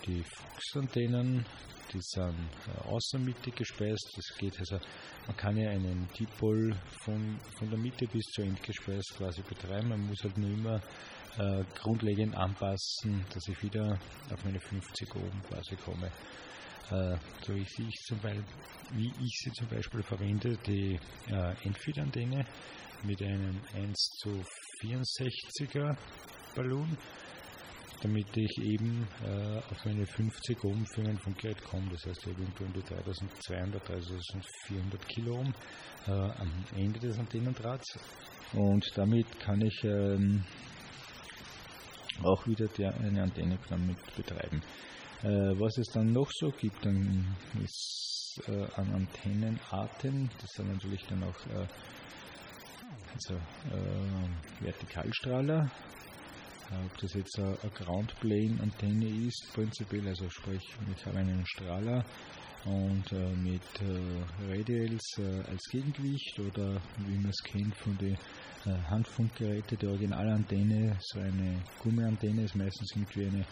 die 0.05 0.23
Fuchsantennen, 0.23 1.45
die 1.93 2.01
sind 2.01 2.49
äh, 2.67 2.87
außermittig 2.87 3.55
gespeist. 3.55 4.11
Das 4.15 4.37
geht 4.37 4.59
also, 4.59 4.79
man 5.27 5.37
kann 5.37 5.57
ja 5.57 5.69
einen 5.69 6.07
Dipol 6.17 6.75
von, 7.03 7.39
von 7.57 7.69
der 7.69 7.79
Mitte 7.79 8.07
bis 8.07 8.25
zur 8.31 8.45
Endgespeis 8.45 9.03
quasi 9.17 9.41
betreiben. 9.41 9.89
Man 9.89 10.07
muss 10.07 10.23
halt 10.23 10.37
nur 10.37 10.49
immer 10.49 10.81
äh, 11.37 11.63
grundlegend 11.75 12.35
anpassen, 12.35 13.25
dass 13.33 13.47
ich 13.47 13.61
wieder 13.63 13.99
auf 14.31 14.43
meine 14.43 14.59
50 14.59 15.15
oben 15.15 15.41
quasi 15.49 15.75
komme. 15.75 16.07
Äh, 16.91 17.17
so 17.45 17.53
ich, 17.53 17.79
ich 17.79 17.95
zum 18.05 18.19
Beispiel, 18.19 18.43
wie 18.93 19.11
ich 19.23 19.39
sie 19.43 19.51
zum 19.51 19.67
Beispiel 19.67 20.03
verwende, 20.03 20.57
die 20.65 20.99
äh, 21.29 21.65
Endfeed-Antenne 21.65 22.45
mit 23.03 23.21
einem 23.21 23.61
1 23.73 23.95
zu 24.19 24.43
64er 24.81 25.95
Ballon 26.55 26.97
damit 28.03 28.35
ich 28.35 28.57
eben 28.59 29.07
äh, 29.23 29.57
auf 29.57 29.85
meine 29.85 30.05
50 30.05 30.63
Ohm 30.65 30.85
für 30.85 31.01
mein 31.03 31.17
Funkgerät 31.17 31.63
komme. 31.63 31.89
Das 31.91 32.05
heißt, 32.05 32.27
ich 32.27 32.33
habe 32.33 32.65
um 32.65 32.73
die 32.73 32.81
3200, 32.81 33.87
3400 33.87 35.07
Kilo 35.07 35.39
Ohm 35.39 35.53
äh, 36.07 36.11
am 36.11 36.51
Ende 36.75 36.99
des 36.99 37.17
Antennendrahts. 37.17 37.97
Und 38.53 38.85
damit 38.95 39.39
kann 39.39 39.61
ich 39.61 39.83
ähm, 39.83 40.43
auch 42.21 42.45
wieder 42.45 42.67
der, 42.67 42.93
eine 42.95 43.23
Antenne 43.23 43.57
damit 43.69 43.97
betreiben. 44.15 44.61
Äh, 45.23 45.59
was 45.59 45.77
es 45.77 45.87
dann 45.87 46.11
noch 46.11 46.29
so 46.31 46.51
gibt, 46.51 46.85
dann 46.85 47.35
ist 47.63 48.41
äh, 48.47 48.65
an 48.75 48.93
Antennenarten, 48.93 50.29
das 50.41 50.51
sind 50.51 50.73
natürlich 50.73 51.05
dann 51.07 51.23
auch 51.23 51.45
äh, 51.47 51.67
also, 53.13 53.35
äh, 53.35 54.63
Vertikalstrahler, 54.65 55.69
ob 56.85 56.97
das 56.97 57.13
jetzt 57.13 57.39
eine, 57.39 57.57
Groundplane-Antenne 57.73 59.27
ist, 59.27 59.51
prinzipiell, 59.53 60.07
also 60.07 60.29
sprich 60.29 60.63
mit 60.87 61.15
einem 61.15 61.45
Strahler 61.45 62.03
und 62.65 63.11
äh, 63.11 63.35
mit 63.35 63.61
äh, 63.81 64.49
Radials 64.49 65.17
äh, 65.17 65.49
als 65.49 65.63
Gegengewicht 65.69 66.39
oder 66.39 66.81
wie 66.97 67.17
man 67.17 67.29
es 67.29 67.43
kennt 67.43 67.75
von 67.75 67.97
den 67.97 68.17
Handfunkgeräten, 68.89 69.77
die 69.77 69.87
Originalantenne, 69.87 70.95
so 71.01 71.19
eine 71.19 71.61
Gummiantenne 71.79 72.43
ist 72.43 72.55
meistens 72.55 72.95
irgendwie 72.95 73.25
eine 73.25 73.45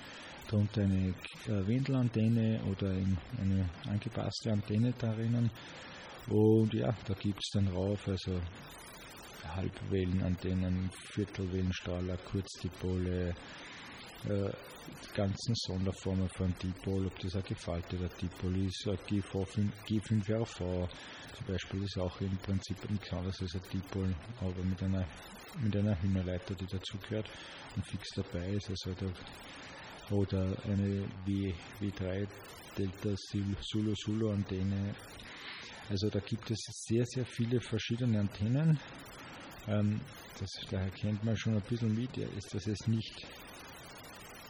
darunter 0.49 0.83
eine 0.83 1.13
Wendelantenne 1.67 2.61
oder 2.63 2.91
ein, 2.91 3.17
eine 3.37 3.69
angepasste 3.89 4.51
Antenne 4.51 4.93
darin. 4.97 5.49
Und 6.29 6.73
ja, 6.73 6.93
da 7.07 7.13
gibt 7.15 7.39
es 7.43 7.49
dann 7.53 7.67
rauf, 7.67 8.07
also 8.07 8.39
Halbwellenantennen, 9.55 10.89
Viertelwellenstrahler, 11.11 12.17
Kurzdipole, 12.17 13.33
äh, 14.27 14.51
ganzen 15.13 15.55
Sonderformen 15.55 16.29
von 16.29 16.53
Dipol, 16.61 17.07
ob 17.07 17.19
das 17.19 17.35
ein 17.35 17.43
gefalteter 17.43 18.09
Dipol 18.19 18.65
ist, 18.65 18.87
ein 18.87 18.97
G5RV 19.87 20.87
zum 21.41 21.53
Beispiel 21.53 21.83
ist 21.83 21.97
auch 21.97 22.21
im 22.21 22.37
Prinzip 22.37 22.89
nichts 22.89 23.11
anderes 23.11 23.41
als 23.41 23.55
ein 23.55 23.61
Dipol, 23.73 24.13
aber 24.39 24.63
mit 24.63 24.81
einer, 24.83 25.05
mit 25.59 25.75
einer 25.75 25.99
Hühnerleiter, 26.01 26.53
die 26.55 26.67
dazugehört 26.67 27.29
und 27.75 27.85
fix 27.87 28.09
dabei 28.15 28.49
ist. 28.49 28.69
Also 28.69 28.93
da, 28.93 30.15
oder 30.15 30.55
eine 30.65 31.03
w, 31.25 31.53
W3 31.79 32.27
Delta 32.77 33.15
Sulu 33.15 33.93
Sulu 33.95 34.29
Antenne. 34.31 34.93
Also 35.89 36.09
da 36.09 36.19
gibt 36.19 36.51
es 36.51 36.59
sehr, 36.87 37.05
sehr 37.05 37.25
viele 37.25 37.59
verschiedene 37.59 38.19
Antennen 38.19 38.79
ähm, 39.67 40.01
das, 40.39 40.49
da 40.69 40.79
erkennt 40.79 41.23
man 41.23 41.35
schon 41.37 41.55
ein 41.55 41.61
bisschen 41.63 41.93
mit, 41.93 42.17
ist, 42.17 42.53
dass 42.53 42.67
es 42.67 42.87
nicht 42.87 43.27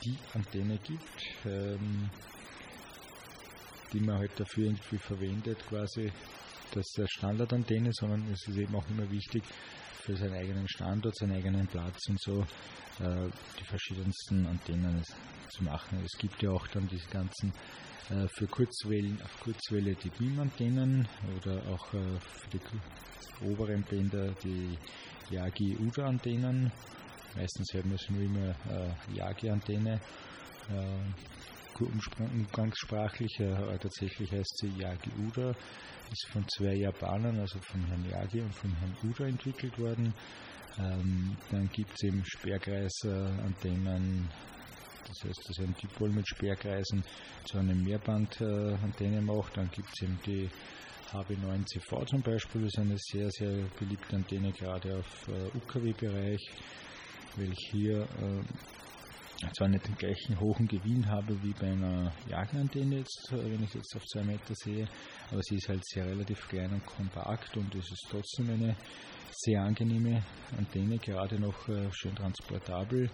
die 0.03 0.17
Antenne 0.33 0.77
gibt, 0.77 1.45
ähm, 1.45 2.09
die 3.93 3.99
man 3.99 4.17
halt 4.17 4.39
dafür 4.39 4.65
irgendwie 4.65 4.97
verwendet, 4.97 5.59
quasi 5.67 6.11
das 6.71 6.87
ist 6.87 6.97
der 6.97 7.07
Standardantenne, 7.07 7.89
sondern 7.91 8.31
es 8.31 8.47
ist 8.47 8.57
eben 8.57 8.75
auch 8.75 8.89
immer 8.89 9.09
wichtig 9.11 9.43
für 10.01 10.15
seinen 10.15 10.33
eigenen 10.33 10.67
Standort, 10.67 11.15
seinen 11.15 11.35
eigenen 11.35 11.67
Platz 11.67 12.09
und 12.09 12.19
so 12.19 12.41
äh, 12.99 13.29
die 13.59 13.63
verschiedensten 13.63 14.45
Antennen 14.47 15.03
zu 15.49 15.63
machen. 15.63 15.99
Es 16.03 16.17
gibt 16.17 16.41
ja 16.41 16.51
auch 16.51 16.67
dann 16.67 16.87
diese 16.87 17.07
ganzen 17.09 17.53
äh, 18.09 18.27
für 18.35 18.47
Kurzwellen, 18.47 19.19
auf 19.23 19.39
Kurzwelle 19.39 19.95
die 19.95 20.09
Beam-Antennen 20.09 21.07
oder 21.37 21.61
auch 21.67 21.93
äh, 21.93 22.19
für 22.19 22.49
die 22.51 23.45
oberen 23.45 23.83
Bänder 23.83 24.33
die 24.43 24.77
Yagi-Uda-Antennen. 25.29 26.71
Meistens 27.35 27.73
hört 27.73 27.85
man 27.85 27.95
es 27.95 28.09
nur 28.09 28.21
immer 28.21 28.55
Yagi-Antenne. 29.13 30.01
Äh, 31.81 32.23
umgangssprachlich, 32.23 33.39
äh, 33.39 33.77
tatsächlich 33.79 34.31
heißt 34.31 34.57
sie 34.57 34.69
Yagi-Uda, 34.77 35.55
ist 36.11 36.27
von 36.31 36.47
zwei 36.47 36.75
Japanern, 36.75 37.39
also 37.39 37.59
von 37.59 37.83
Herrn 37.85 38.07
Yagi 38.09 38.41
und 38.41 38.53
von 38.53 38.71
Herrn 38.75 38.95
Uda 39.03 39.25
entwickelt 39.25 39.79
worden. 39.79 40.13
Ähm, 40.79 41.35
dann 41.49 41.67
gibt 41.69 41.93
es 41.93 42.03
eben 42.03 42.23
Sperrkreisantennen, 42.25 44.29
das 45.07 45.23
heißt, 45.23 45.49
dass 45.49 45.59
ein 45.59 45.73
Dipol 45.81 46.09
mit 46.09 46.27
Sperrkreisen 46.27 47.03
zu 47.45 47.57
einem 47.57 47.81
Mehrbandantenne 47.83 49.21
macht. 49.21 49.57
Dann 49.57 49.71
gibt 49.71 49.89
es 49.93 50.03
eben 50.03 50.19
die 50.25 50.49
HB9CV 51.11 52.05
zum 52.05 52.21
Beispiel 52.21 52.65
ist 52.65 52.77
eine 52.79 52.97
sehr, 52.97 53.29
sehr 53.31 53.65
beliebte 53.77 54.15
Antenne, 54.15 54.53
gerade 54.53 54.99
auf 54.99 55.27
äh, 55.27 55.57
UKW-Bereich, 55.57 56.53
weil 57.35 57.51
ich 57.51 57.69
hier 57.71 58.03
äh, 58.03 58.43
zwar 59.53 59.67
nicht 59.67 59.87
den 59.87 59.95
gleichen 59.95 60.39
hohen 60.39 60.67
Gewinn 60.67 61.07
habe 61.07 61.41
wie 61.41 61.53
bei 61.53 61.71
einer 61.71 62.13
Jagenantenne 62.27 62.97
jetzt, 62.97 63.31
äh, 63.31 63.43
wenn 63.43 63.63
ich 63.63 63.73
jetzt 63.73 63.95
auf 63.95 64.03
2 64.05 64.23
Meter 64.23 64.53
sehe, 64.53 64.87
aber 65.31 65.41
sie 65.41 65.55
ist 65.55 65.67
halt 65.67 65.83
sehr 65.85 66.05
relativ 66.05 66.47
klein 66.47 66.71
und 66.71 66.85
kompakt 66.85 67.55
und 67.57 67.73
es 67.73 67.91
ist 67.91 68.05
trotzdem 68.09 68.49
eine 68.51 68.75
sehr 69.31 69.61
angenehme 69.61 70.23
Antenne, 70.57 70.97
gerade 70.99 71.39
noch 71.39 71.67
äh, 71.69 71.89
schön 71.91 72.15
transportabel, 72.15 73.09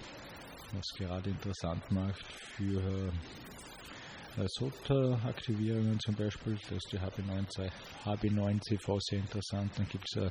was 0.74 0.86
gerade 0.98 1.29
interessant 1.29 1.89
macht 1.91 2.25
für 2.55 3.12
äh, 4.38 4.48
SOTA-Aktivierungen 4.48 6.00
zum 6.00 6.15
Beispiel, 6.15 6.57
das 6.69 6.72
ist 6.72 6.91
die 6.91 7.00
HB9, 7.00 7.72
HB9CV 8.05 8.98
sehr 9.00 9.19
interessant. 9.19 9.72
Dann 9.77 9.88
gibt 9.88 10.05
es 10.07 10.22
äh, 10.22 10.29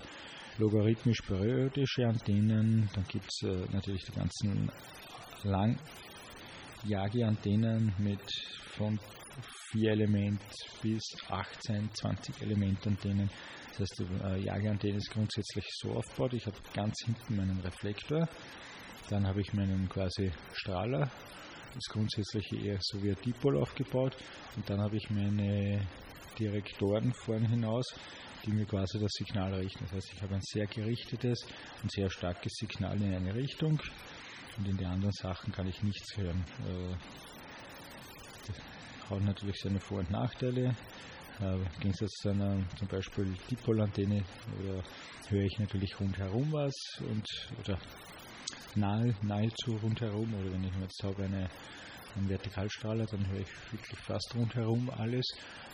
logarithmisch 0.59 1.23
periodische 1.27 2.07
Antennen, 2.07 2.89
dann 2.95 3.05
gibt 3.09 3.27
es 3.27 3.43
natürlich 3.73 4.05
die 4.05 4.13
ganzen 4.13 4.71
lang 5.45 5.79
Yagi-Antennen 6.85 7.95
mit 7.99 8.21
von 8.77 8.99
4 9.73 9.93
Element 9.93 10.41
bis 10.83 11.03
18, 11.29 11.91
20 11.93 12.43
Element 12.43 12.87
Antennen. 12.87 13.31
Das 13.71 13.81
heißt, 13.81 14.01
die 14.01 14.25
äh, 14.25 14.45
Yagi-Antenne 14.45 14.97
ist 14.97 15.11
grundsätzlich 15.11 15.67
so 15.73 15.93
aufgebaut, 15.93 16.35
ich 16.35 16.47
habe 16.47 16.57
ganz 16.73 16.95
hinten 17.05 17.37
meinen 17.37 17.61
Reflektor, 17.61 18.29
dann 19.11 19.27
habe 19.27 19.41
ich 19.41 19.53
meinen 19.53 19.89
quasi 19.89 20.33
Strahler 20.53 21.11
ist 21.77 21.91
grundsätzlich 21.91 22.53
eher 22.53 22.79
so 22.81 23.03
wie 23.03 23.11
ein 23.11 23.17
Dipol 23.25 23.59
aufgebaut 23.59 24.17
und 24.57 24.69
dann 24.69 24.81
habe 24.81 24.97
ich 24.97 25.11
meine 25.11 25.87
Direktoren 26.39 27.13
vorn 27.13 27.47
hinaus, 27.47 27.87
die 28.45 28.53
mir 28.53 28.67
quasi 28.67 28.99
das 28.99 29.13
Signal 29.13 29.55
richten. 29.55 29.85
Das 29.85 29.93
heißt, 29.93 30.13
ich 30.15 30.23
habe 30.23 30.35
ein 30.35 30.43
sehr 30.43 30.67
gerichtetes 30.67 31.47
und 31.83 31.91
sehr 31.91 32.11
starkes 32.11 32.55
Signal 32.55 33.01
in 33.03 33.15
eine 33.15 33.35
Richtung 33.35 33.81
und 34.59 34.69
in 34.69 34.77
die 34.77 34.87
anderen 34.87 35.13
Sachen 35.13 35.53
kann 35.53 35.67
ich 35.67 35.83
nichts 35.83 36.17
hören. 36.17 36.45
Äh, 36.67 36.97
das 38.47 38.57
hat 39.11 39.21
natürlich 39.21 39.57
seine 39.63 39.81
Vor- 39.81 39.99
und 39.99 40.11
Nachteile. 40.11 40.75
Äh, 41.41 41.55
Im 41.55 41.81
Gegensatz 41.81 42.13
zu 42.23 42.31
einer 42.31 42.59
zum 42.79 42.89
Beispiel 42.89 43.37
Dipolantenne 43.51 44.25
oder 44.59 44.83
höre 45.29 45.45
ich 45.45 45.59
natürlich 45.59 46.01
rundherum 46.01 46.51
was 46.53 46.75
und 47.01 47.27
oder 47.61 47.79
nahe, 48.75 49.15
nahezu 49.23 49.77
rundherum 49.83 50.33
oder 50.35 50.53
wenn 50.53 50.65
ich 50.65 50.73
jetzt 50.81 51.03
habe 51.03 51.25
eine, 51.25 51.49
einen 52.15 52.29
Vertikalstrahler, 52.29 53.05
dann 53.07 53.27
höre 53.29 53.41
ich 53.41 53.73
wirklich 53.73 53.99
fast 54.01 54.35
rundherum 54.35 54.89
alles, 54.91 55.27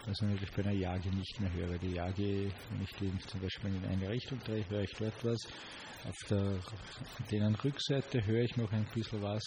was 0.04 0.16
ich 0.20 0.28
natürlich 0.28 0.52
bei 0.52 0.62
einer 0.62 0.72
Jage 0.72 1.10
nicht 1.10 1.40
mehr 1.40 1.52
höre. 1.52 1.78
Die 1.78 1.94
Jage, 1.94 2.52
wenn 2.70 2.82
ich 2.82 2.92
die 2.98 3.16
zum 3.28 3.40
Beispiel 3.40 3.76
in 3.76 3.84
eine 3.84 4.08
Richtung 4.08 4.40
drehe, 4.40 4.68
höre 4.68 4.82
ich 4.82 4.94
dort 4.98 5.24
was. 5.24 5.46
Auf 6.08 6.16
der 6.28 6.58
denen 7.30 7.54
Rückseite 7.54 8.24
höre 8.24 8.42
ich 8.42 8.56
noch 8.56 8.72
ein 8.72 8.86
bisschen 8.92 9.22
was, 9.22 9.42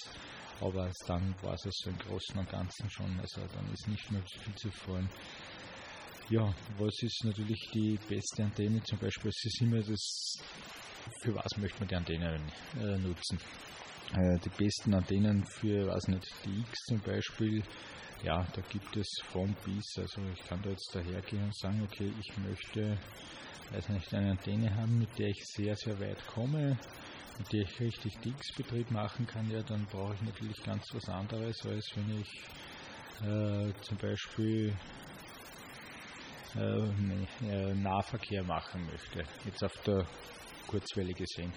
aber 0.62 0.90
dann 1.08 1.36
war 1.42 1.54
es 1.54 1.66
also 1.66 1.90
im 1.90 1.98
Großen 2.00 2.38
und 2.38 2.50
Ganzen 2.50 2.90
schon, 2.90 3.20
also 3.20 3.42
dann 3.54 3.74
ist 3.74 3.88
nicht 3.88 4.12
mehr 4.12 4.22
viel 4.44 4.56
zu 4.56 4.72
freuen. 4.72 5.10
Ja, 6.30 6.54
was 6.80 7.04
ist 7.04 7.24
natürlich 7.24 7.70
die 7.74 8.00
beste 8.08 8.44
Antenne? 8.44 8.82
Zum 8.84 8.98
Beispiel, 8.98 9.30
es 9.30 9.46
ist 9.46 9.62
immer 9.62 9.82
das, 9.82 10.38
für 11.22 11.36
was 11.36 11.58
möchte 11.58 11.80
man 11.80 11.88
die 11.88 11.96
Antenne 11.96 12.42
äh, 12.80 12.98
nutzen? 12.98 13.38
Äh, 14.14 14.40
die 14.40 14.50
besten 14.50 14.94
Antennen 14.94 15.46
für, 15.46 15.88
weiß 15.88 16.08
nicht, 16.08 16.26
die 16.46 16.62
X 16.62 16.80
zum 16.88 17.00
Beispiel, 17.02 17.64
ja, 18.24 18.44
da 18.54 18.62
gibt 18.70 18.96
es 18.98 19.08
von 19.32 19.54
bis, 19.66 19.98
also 19.98 20.22
ich 20.34 20.44
kann 20.48 20.62
da 20.64 20.70
jetzt 20.70 20.90
dahergehen 20.94 21.44
und 21.44 21.56
sagen, 21.56 21.82
okay, 21.84 22.12
ich 22.20 22.38
möchte, 22.38 22.98
weiß 23.72 23.90
nicht, 23.90 24.14
eine 24.14 24.32
Antenne 24.32 24.74
haben, 24.76 25.00
mit 25.00 25.18
der 25.18 25.30
ich 25.30 25.46
sehr, 25.46 25.76
sehr 25.76 26.00
weit 26.00 26.26
komme, 26.28 26.78
mit 27.38 27.54
der 27.54 27.62
ich 27.62 27.80
richtig 27.80 28.18
Dix-Betrieb 28.20 28.92
machen 28.92 29.26
kann, 29.28 29.50
ja, 29.50 29.62
dann 29.64 29.86
brauche 29.92 30.14
ich 30.14 30.22
natürlich 30.22 30.62
ganz 30.64 30.84
was 30.94 31.10
anderes, 31.10 31.66
als 31.66 31.92
wenn 31.96 32.22
ich 32.22 32.42
äh, 33.24 33.74
zum 33.82 33.98
Beispiel 33.98 34.74
äh, 36.56 37.74
Nahverkehr 37.74 38.44
machen 38.44 38.86
möchte. 38.86 39.24
Jetzt 39.46 39.64
auf 39.64 39.74
der 39.86 40.06
Kurzwelle 40.68 41.14
gesehen. 41.14 41.52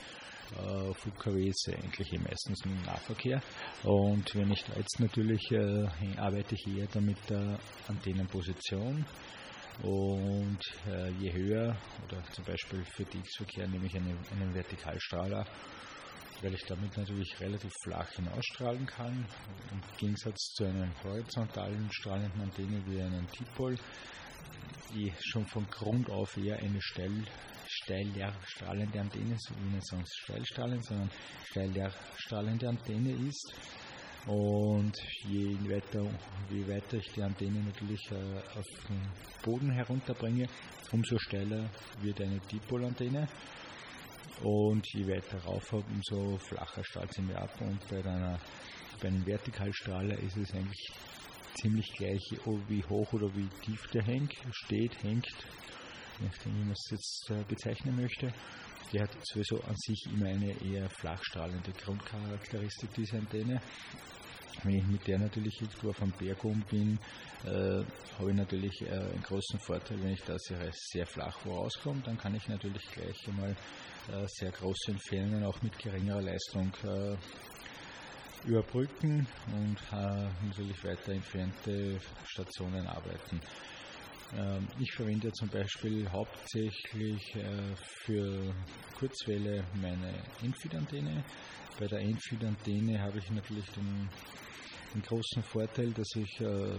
Äh, 0.57 0.91
auf 0.91 1.07
ist 1.07 1.69
eigentlich 1.69 2.13
eh 2.13 2.19
meistens 2.19 2.65
ein 2.65 2.83
Nahverkehr. 2.85 3.41
Und 3.85 4.35
wenn 4.35 4.51
ich 4.51 4.65
da 4.65 4.75
jetzt 4.77 4.99
natürlich 4.99 5.51
äh, 5.53 5.87
arbeite 6.17 6.55
ich 6.55 6.67
eher 6.67 6.87
dann 6.87 7.05
mit 7.05 7.19
der 7.29 7.59
Antennenposition. 7.87 9.05
Und 9.83 10.59
äh, 10.87 11.11
je 11.13 11.33
höher, 11.33 11.77
oder 12.05 12.21
zum 12.33 12.45
Beispiel 12.45 12.85
für 12.97 13.05
DX-Verkehr 13.05 13.69
nehme 13.69 13.87
ich 13.87 13.97
einen, 13.97 14.19
einen 14.33 14.53
Vertikalstrahler, 14.53 15.47
weil 16.43 16.55
ich 16.55 16.65
damit 16.67 16.97
natürlich 16.97 17.39
relativ 17.41 17.73
flach 17.85 18.11
hinausstrahlen 18.11 18.87
kann. 18.87 19.27
Im 19.71 19.81
Gegensatz 19.97 20.53
zu 20.55 20.65
einer 20.65 20.89
horizontalen 21.05 21.89
strahlenden 21.93 22.43
Antenne 22.43 22.83
wie 22.87 23.01
einem 23.01 23.27
Dipol, 23.39 23.77
die 24.93 25.13
schon 25.21 25.47
von 25.47 25.65
Grund 25.71 26.11
auf 26.11 26.37
eher 26.37 26.59
eine 26.59 26.81
steil, 26.81 27.25
steil 27.69 28.35
strahlende 28.47 29.01
Antenne, 29.01 29.37
so 29.39 29.55
wie 29.61 29.75
nicht 29.75 29.87
sonst 29.87 30.17
steilstrahlend, 30.25 30.85
sondern 30.85 31.11
steil 31.51 31.93
strahlende 32.17 32.69
Antenne 32.69 33.13
ist. 33.29 33.55
Und 34.29 34.93
je 35.27 35.57
weiter, 35.71 36.05
je 36.51 36.69
weiter 36.69 36.99
ich 36.99 37.11
die 37.13 37.23
Antenne 37.23 37.61
natürlich 37.61 38.11
äh, 38.11 38.59
auf 38.59 38.67
den 38.87 39.01
Boden 39.43 39.71
herunterbringe, 39.71 40.47
umso 40.93 41.19
steiler 41.19 41.71
wird 42.03 42.21
eine 42.21 42.39
Dipolantenne. 42.41 43.27
Und 44.43 44.87
je 44.93 45.07
weiter 45.09 45.39
rauf 45.39 45.73
umso 45.73 46.37
flacher 46.39 46.85
strahlt 46.85 47.15
sie 47.15 47.23
mir 47.23 47.39
ab. 47.39 47.51
Und 47.61 47.81
bei, 47.89 48.05
einer, 48.05 48.39
bei 49.01 49.09
einem 49.09 49.25
Vertikalstrahler 49.25 50.19
ist 50.19 50.37
es 50.37 50.53
eigentlich 50.53 50.93
ziemlich 51.55 51.91
gleich, 51.97 52.23
wie 52.69 52.85
hoch 52.85 53.11
oder 53.15 53.35
wie 53.35 53.49
tief 53.65 53.81
der 53.93 54.05
hängt, 54.05 54.35
steht, 54.53 55.03
hängt, 55.03 55.27
nachdem, 56.21 56.55
wie 56.55 56.65
man 56.65 56.73
es 56.73 56.91
jetzt 56.91 57.31
äh, 57.31 57.43
bezeichnen 57.49 57.97
möchte. 57.97 58.33
Der 58.93 59.03
hat 59.03 59.11
sowieso 59.23 59.61
an 59.65 59.77
sich 59.77 60.07
immer 60.13 60.27
eine 60.27 60.53
eher 60.63 60.89
flachstrahlende 60.89 61.73
Grundcharakteristik, 61.73 62.91
diese 62.95 63.19
Antenne. 63.19 63.61
Wenn 64.65 64.77
ich 64.77 64.87
mit 64.87 65.07
der 65.07 65.19
natürlich 65.19 65.61
irgendwo 65.61 65.91
auf 65.91 66.03
einem 66.03 66.13
Berg 66.13 66.45
oben 66.45 66.65
bin, 66.71 66.99
äh, 67.45 67.85
habe 68.19 68.31
ich 68.31 68.37
natürlich 68.37 68.83
äh, 68.83 68.91
einen 68.91 69.23
großen 69.23 69.59
Vorteil, 69.61 70.03
wenn 70.03 70.13
ich 70.13 70.23
da 70.23 70.37
sehr, 70.39 70.59
sehr 70.73 71.07
flach 71.07 71.39
vorauskomme, 71.39 72.03
dann 72.05 72.19
kann 72.19 72.35
ich 72.35 72.49
natürlich 72.49 72.83
gleich 72.91 73.29
einmal 73.29 73.51
äh, 74.13 74.27
sehr 74.27 74.51
große 74.51 74.93
Entfernungen 74.93 75.45
auch 75.45 75.61
mit 75.63 75.79
geringerer 75.79 76.23
Leistung 76.23 76.73
äh, 76.85 77.17
überbrücken 78.49 79.27
und 79.53 79.77
äh, 79.93 80.29
natürlich 80.47 80.83
weiter 80.85 81.13
entfernte 81.13 82.01
Stationen 82.25 82.87
arbeiten. 82.87 83.41
Ähm, 84.37 84.69
ich 84.79 84.93
verwende 84.93 85.33
zum 85.33 85.49
Beispiel 85.49 86.09
hauptsächlich 86.11 87.35
äh, 87.35 87.75
für 87.77 88.55
Kurzwelle 88.99 89.65
meine 89.81 90.13
Enfeed-Antenne. 90.43 91.25
Bei 91.79 91.87
der 91.87 92.01
Enfeed-Antenne 92.01 93.01
habe 93.01 93.19
ich 93.19 93.31
natürlich 93.31 93.67
den, 93.71 94.09
den, 94.95 95.03
großen 95.03 95.43
Vorteil, 95.43 95.93
dass 95.93 96.09
ich 96.17 96.41
äh, 96.41 96.79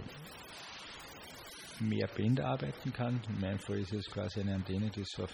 mehr 1.79 2.07
Bänder 2.07 2.45
arbeiten 2.47 2.91
kann. 2.91 3.21
In 3.29 3.39
meinem 3.39 3.59
Fall 3.59 3.79
ist 3.79 3.93
es 3.93 4.05
quasi 4.07 4.41
eine 4.41 4.55
Antenne, 4.55 4.89
die 4.89 5.01
ist 5.01 5.19
auf 5.19 5.33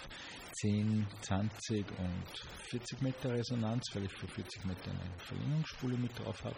10, 0.60 1.06
20 1.22 1.84
und 1.98 2.48
40 2.70 3.02
Meter 3.02 3.32
Resonanz, 3.32 3.84
weil 3.94 4.04
ich 4.04 4.12
für 4.12 4.28
40 4.28 4.64
Meter 4.64 4.90
eine 4.90 5.18
Verlängerungsspule 5.18 5.96
mit 5.96 6.18
drauf 6.18 6.42
habe. 6.44 6.56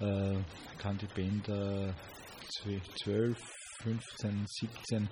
Äh, 0.00 0.78
kann 0.78 0.98
die 0.98 1.06
Bänder 1.06 1.94
12, 3.02 3.38
15, 3.82 4.46
17, 4.46 5.08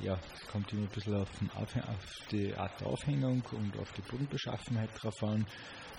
ja, 0.00 0.18
es 0.34 0.46
kommt 0.48 0.72
immer 0.72 0.82
ein 0.82 0.88
bisschen 0.88 1.14
auf, 1.14 1.28
auf, 1.56 2.26
die 2.30 2.54
Art 2.54 2.80
der 2.80 2.86
Aufhängung 2.88 3.42
und 3.52 3.78
auf 3.78 3.92
die 3.92 4.02
Bodenbeschaffenheit 4.02 4.90
drauf 5.00 5.22
an. 5.22 5.46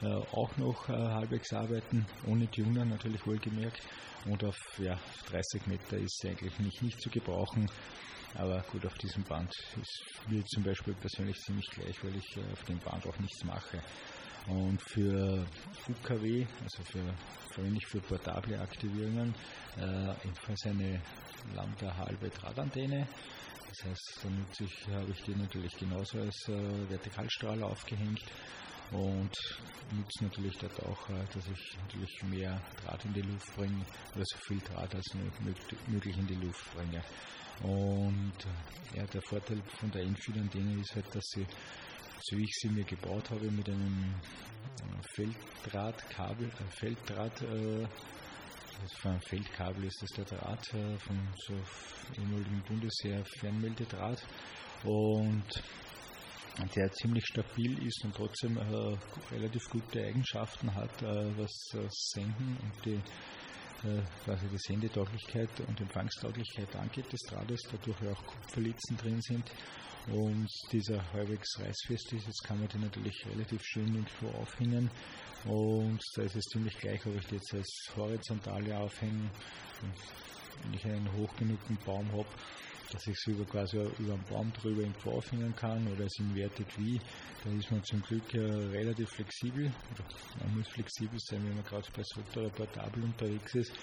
Äh, 0.02 0.08
auch 0.08 0.58
noch 0.58 0.90
äh, 0.90 0.94
halbwegs 0.94 1.54
arbeiten, 1.54 2.06
ohne 2.28 2.50
Tuner 2.52 2.84
natürlich 2.84 3.26
wohlgemerkt. 3.26 3.82
Und 4.26 4.44
auf 4.44 4.58
ja, 4.78 5.00
30 5.30 5.68
Meter 5.68 5.98
ist 5.98 6.20
sie 6.20 6.30
eigentlich 6.30 6.60
nicht, 6.60 6.82
nicht 6.82 7.02
zu 7.02 7.10
gebrauchen. 7.10 7.70
Aber 8.34 8.62
gut, 8.72 8.86
auf 8.86 8.98
diesem 8.98 9.24
Band 9.24 9.50
ist 9.82 10.04
mir 10.28 10.44
zum 10.46 10.64
Beispiel 10.64 10.94
persönlich 10.96 11.38
ziemlich 11.38 11.68
gleich, 11.72 12.04
weil 12.04 12.16
ich 12.18 12.38
äh, 12.38 12.52
auf 12.52 12.64
dem 12.66 12.80
Band 12.80 13.06
auch 13.08 13.18
nichts 13.20 13.44
mache. 13.46 13.82
Und 14.48 14.80
für 14.82 15.48
UKW, 15.90 16.46
also 16.62 16.84
für, 16.84 17.02
verwende 17.52 17.78
ich 17.78 17.88
für 17.88 18.00
portable 18.02 18.60
Aktivierungen, 18.60 19.34
äh, 19.78 20.28
ebenfalls 20.28 20.66
eine 20.66 21.02
Lambda 21.56 21.96
halbe 21.98 22.30
Drahtantenne. 22.30 23.08
Das 23.78 23.92
heißt, 23.92 24.20
damit 24.24 24.62
ich, 24.62 24.88
habe 24.94 25.12
ich 25.12 25.22
die 25.24 25.36
natürlich 25.36 25.76
genauso 25.78 26.20
als 26.20 26.48
äh, 26.48 26.90
Vertikalstrahler 26.90 27.68
aufgehängt 27.68 28.24
und 28.92 29.32
nutze 29.92 30.24
natürlich 30.24 30.58
dort 30.58 30.82
auch, 30.84 31.10
äh, 31.10 31.26
dass 31.34 31.48
ich 31.48 31.78
natürlich 31.80 32.24
mehr 32.24 32.62
Draht 32.84 33.04
in 33.06 33.14
die 33.14 33.22
Luft 33.22 33.56
bringe 33.56 33.86
oder 34.14 34.24
so 34.24 34.38
viel 34.48 34.60
Draht 34.60 34.96
als 34.96 35.06
möglich 35.88 36.18
in 36.18 36.28
die 36.28 36.36
Luft 36.36 36.74
bringe. 36.74 37.04
Und 37.64 38.46
äh, 38.94 38.98
ja, 39.00 39.06
der 39.08 39.22
Vorteil 39.24 39.62
von 39.80 39.92
der 39.92 40.04
Enfield-Antenne 40.04 40.80
ist 40.80 40.96
halt, 40.96 41.14
dass 41.14 41.26
sie, 41.34 41.46
so 42.22 42.38
wie 42.38 42.44
ich 42.44 42.54
sie 42.62 42.70
mir 42.70 42.86
gebaut 42.86 43.30
habe, 43.30 43.50
mit 43.52 43.68
einem 43.68 44.14
äh, 44.80 45.16
Felddrahtkabel, 45.16 46.48
äh, 46.48 46.80
Felddraht, 46.80 47.42
äh, 48.86 48.90
also 48.90 48.98
von 48.98 49.12
einem 49.12 49.22
Feldkabel 49.22 49.86
ist 49.86 50.02
das 50.02 50.10
der 50.12 50.26
Draht 50.26 50.74
äh, 50.74 50.98
von 50.98 51.20
so 51.36 51.54
ehemaligen 52.18 52.64
Bundesheer 52.68 53.24
Fernmeldedraht. 53.40 54.24
Und 54.84 55.64
der 56.76 56.92
ziemlich 56.92 57.26
stabil 57.26 57.86
ist 57.86 58.04
und 58.06 58.16
trotzdem 58.16 58.58
äh, 58.58 58.98
relativ 59.34 59.64
gute 59.70 60.04
Eigenschaften 60.04 60.74
hat, 60.74 61.02
äh, 61.02 61.38
was 61.38 61.52
das 61.74 61.94
Senden 62.14 62.58
und 62.62 62.86
die 62.86 62.94
äh, 62.94 63.02
quasi 64.24 64.48
die 64.48 64.58
Sendetauglichkeit 64.58 65.50
und 65.68 65.80
Empfangstauglichkeit 65.80 66.76
angeht 66.76 67.12
des 67.12 67.22
Drahtes, 67.22 67.62
dadurch 67.72 68.12
auch 68.12 68.26
Kupferlitzen 68.26 68.98
drin 68.98 69.22
sind. 69.22 69.52
Und 70.12 70.48
dieser 70.72 71.02
halbwegs 71.14 71.60
reißfest 71.60 72.14
ist, 72.14 72.28
jetzt 72.28 72.44
kann 72.44 72.60
man 72.60 72.68
die 72.68 72.78
natürlich 72.78 73.26
relativ 73.26 73.64
schön 73.64 73.88
irgendwo 73.88 74.28
aufhängen. 74.40 74.90
Und 75.46 76.00
da 76.16 76.22
ist 76.24 76.36
es 76.36 76.44
ziemlich 76.46 76.78
gleich, 76.78 77.06
ob 77.06 77.16
ich 77.16 77.26
die 77.28 77.36
jetzt 77.36 77.54
als 77.54 77.92
horizontale 77.96 78.78
aufhänge 78.78 79.30
wenn 80.64 80.74
ich 80.74 80.86
einen 80.86 81.12
hoch 81.14 81.36
genugen 81.38 81.78
Baum 81.86 82.12
habe, 82.12 82.28
dass 82.96 83.08
ich 83.08 83.18
es 83.18 83.28
über 83.28 83.44
quasi 83.46 83.78
über 84.00 84.14
einen 84.14 84.24
Baum 84.30 84.54
drüber 84.54 84.82
irgendwo 84.82 85.12
aufhängen 85.12 85.54
kann 85.54 85.86
oder 85.88 86.06
es 86.06 86.18
invertet 86.18 86.68
wie. 86.78 87.00
Da 87.44 87.52
ist 87.52 87.70
man 87.70 87.84
zum 87.84 88.02
Glück 88.02 88.34
äh, 88.34 88.40
relativ 88.40 89.10
flexibel. 89.10 89.70
Man 90.40 90.58
muss 90.58 90.68
flexibel 90.70 91.20
sein, 91.20 91.44
wenn 91.46 91.56
man 91.56 91.66
gerade 91.66 91.86
bei 91.94 92.04
so 92.04 92.22
oder 92.40 92.50
portabel 92.50 93.04
unterwegs 93.04 93.54
ist. 93.56 93.74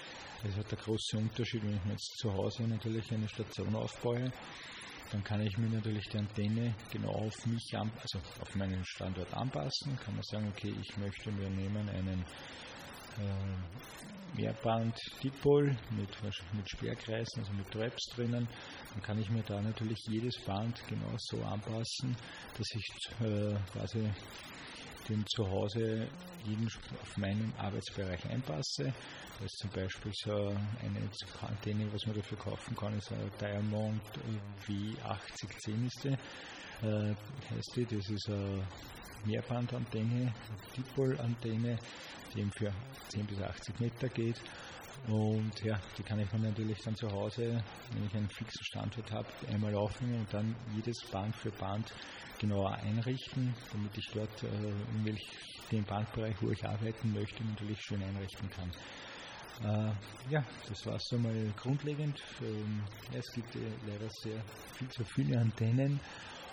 Es 0.43 0.55
hat 0.55 0.67
einen 0.67 0.81
großen 0.81 1.19
Unterschied, 1.19 1.63
wenn 1.63 1.75
ich 1.75 1.85
mir 1.85 1.91
jetzt 1.91 2.17
zu 2.17 2.33
Hause 2.33 2.63
natürlich 2.63 3.11
eine 3.11 3.29
Station 3.29 3.75
aufbaue 3.75 4.31
dann 5.11 5.23
kann 5.23 5.41
ich 5.41 5.55
mir 5.59 5.69
natürlich 5.69 6.09
die 6.09 6.17
Antenne 6.17 6.73
genau 6.91 7.11
auf 7.11 7.45
mich, 7.45 7.71
also 7.77 8.17
auf 8.41 8.55
meinen 8.55 8.83
Standort 8.83 9.31
anpassen. 9.31 9.95
Kann 10.03 10.15
man 10.15 10.23
sagen, 10.23 10.51
okay, 10.51 10.73
ich 10.81 10.97
möchte 10.97 11.31
mir 11.31 11.51
nehmen 11.51 11.87
einen 11.87 12.25
Mehrband-Dipol 14.33 15.75
mit, 15.91 16.09
mit 16.53 16.69
Sperrkreisen, 16.69 17.39
also 17.39 17.53
mit 17.53 17.69
Traps 17.71 18.09
drinnen. 18.15 18.47
Dann 18.93 19.03
kann 19.03 19.19
ich 19.19 19.29
mir 19.29 19.43
da 19.43 19.61
natürlich 19.61 19.99
jedes 20.07 20.39
Band 20.45 20.81
genau 20.87 21.13
so 21.17 21.41
anpassen, 21.43 22.15
dass 22.57 22.67
ich 22.75 22.89
äh, 23.21 23.55
quasi 23.71 24.09
den 25.09 25.25
zu 25.27 25.49
Hause 25.49 26.07
jeden 26.45 26.67
auf 27.01 27.17
meinen 27.17 27.53
Arbeitsbereich 27.57 28.25
einpasse. 28.29 28.93
Da 29.39 29.45
ist 29.45 29.57
zum 29.57 29.69
Beispiel 29.71 30.11
so 30.13 30.31
eine 30.81 31.09
Antenne, 31.41 31.91
was 31.91 32.05
man 32.05 32.15
dafür 32.15 32.37
kaufen 32.37 32.75
kann, 32.75 32.97
ist 32.97 33.11
eine 33.11 33.29
Diamond 33.39 34.01
W8010 34.67 35.87
ist 35.87 36.03
die, 36.05 36.17
äh, 36.81 37.15
heißt 37.53 37.75
die. 37.75 37.85
Das 37.85 38.09
ist 38.09 38.29
eine 38.29 38.65
Mehrbandantenne, 39.25 40.21
eine 40.21 40.33
Dipol-Antenne, 40.75 41.77
die 42.33 42.39
eben 42.39 42.51
für 42.51 42.71
10 43.09 43.25
bis 43.25 43.41
80 43.41 43.79
Meter 43.79 44.09
geht. 44.09 44.41
Und 45.07 45.51
ja, 45.63 45.79
die 45.97 46.03
kann 46.03 46.19
ich 46.19 46.31
mir 46.31 46.39
natürlich 46.39 46.79
dann 46.79 46.95
zu 46.95 47.11
Hause, 47.11 47.61
wenn 47.91 48.05
ich 48.05 48.15
einen 48.15 48.29
fixen 48.29 48.63
Standort 48.63 49.11
habe, 49.11 49.27
einmal 49.51 49.75
aufhängen 49.75 50.21
und 50.21 50.33
dann 50.33 50.55
jedes 50.75 50.97
Band 51.11 51.35
für 51.35 51.51
Band 51.51 51.93
genauer 52.39 52.73
einrichten, 52.75 53.53
damit 53.71 53.97
ich 53.97 54.09
dort 54.13 54.43
äh, 54.43 54.47
in 54.47 55.05
welch, 55.05 55.27
dem 55.71 55.83
Bandbereich, 55.83 56.35
wo 56.41 56.51
ich 56.51 56.65
arbeiten 56.65 57.13
möchte, 57.13 57.43
natürlich 57.43 57.81
schön 57.81 58.01
einrichten 58.01 58.49
kann. 58.49 58.71
Äh, 59.61 59.91
ja, 60.29 60.43
das 60.67 60.85
war 60.85 60.95
es 60.95 61.09
einmal 61.13 61.53
grundlegend. 61.57 62.21
Ähm, 62.41 62.83
es 63.13 63.25
gibt 63.33 63.55
äh, 63.55 63.59
leider 63.85 64.09
sehr 64.09 64.41
viel 64.77 64.89
zu 64.89 65.03
viele 65.03 65.39
Antennen. 65.39 65.99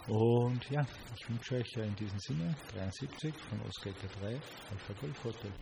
Und 0.09 0.71
ja, 0.71 0.85
ich 1.17 1.29
wünsche 1.29 1.57
euch 1.57 1.77
in 1.77 1.95
diesem 1.97 2.19
Sinne 2.19 2.55
73 2.75 3.35
von 3.49 3.61
Oscar 3.69 3.93
3 4.21 4.29
Alpha 4.29 4.93
Golf 5.01 5.25
Hotel. 5.25 5.53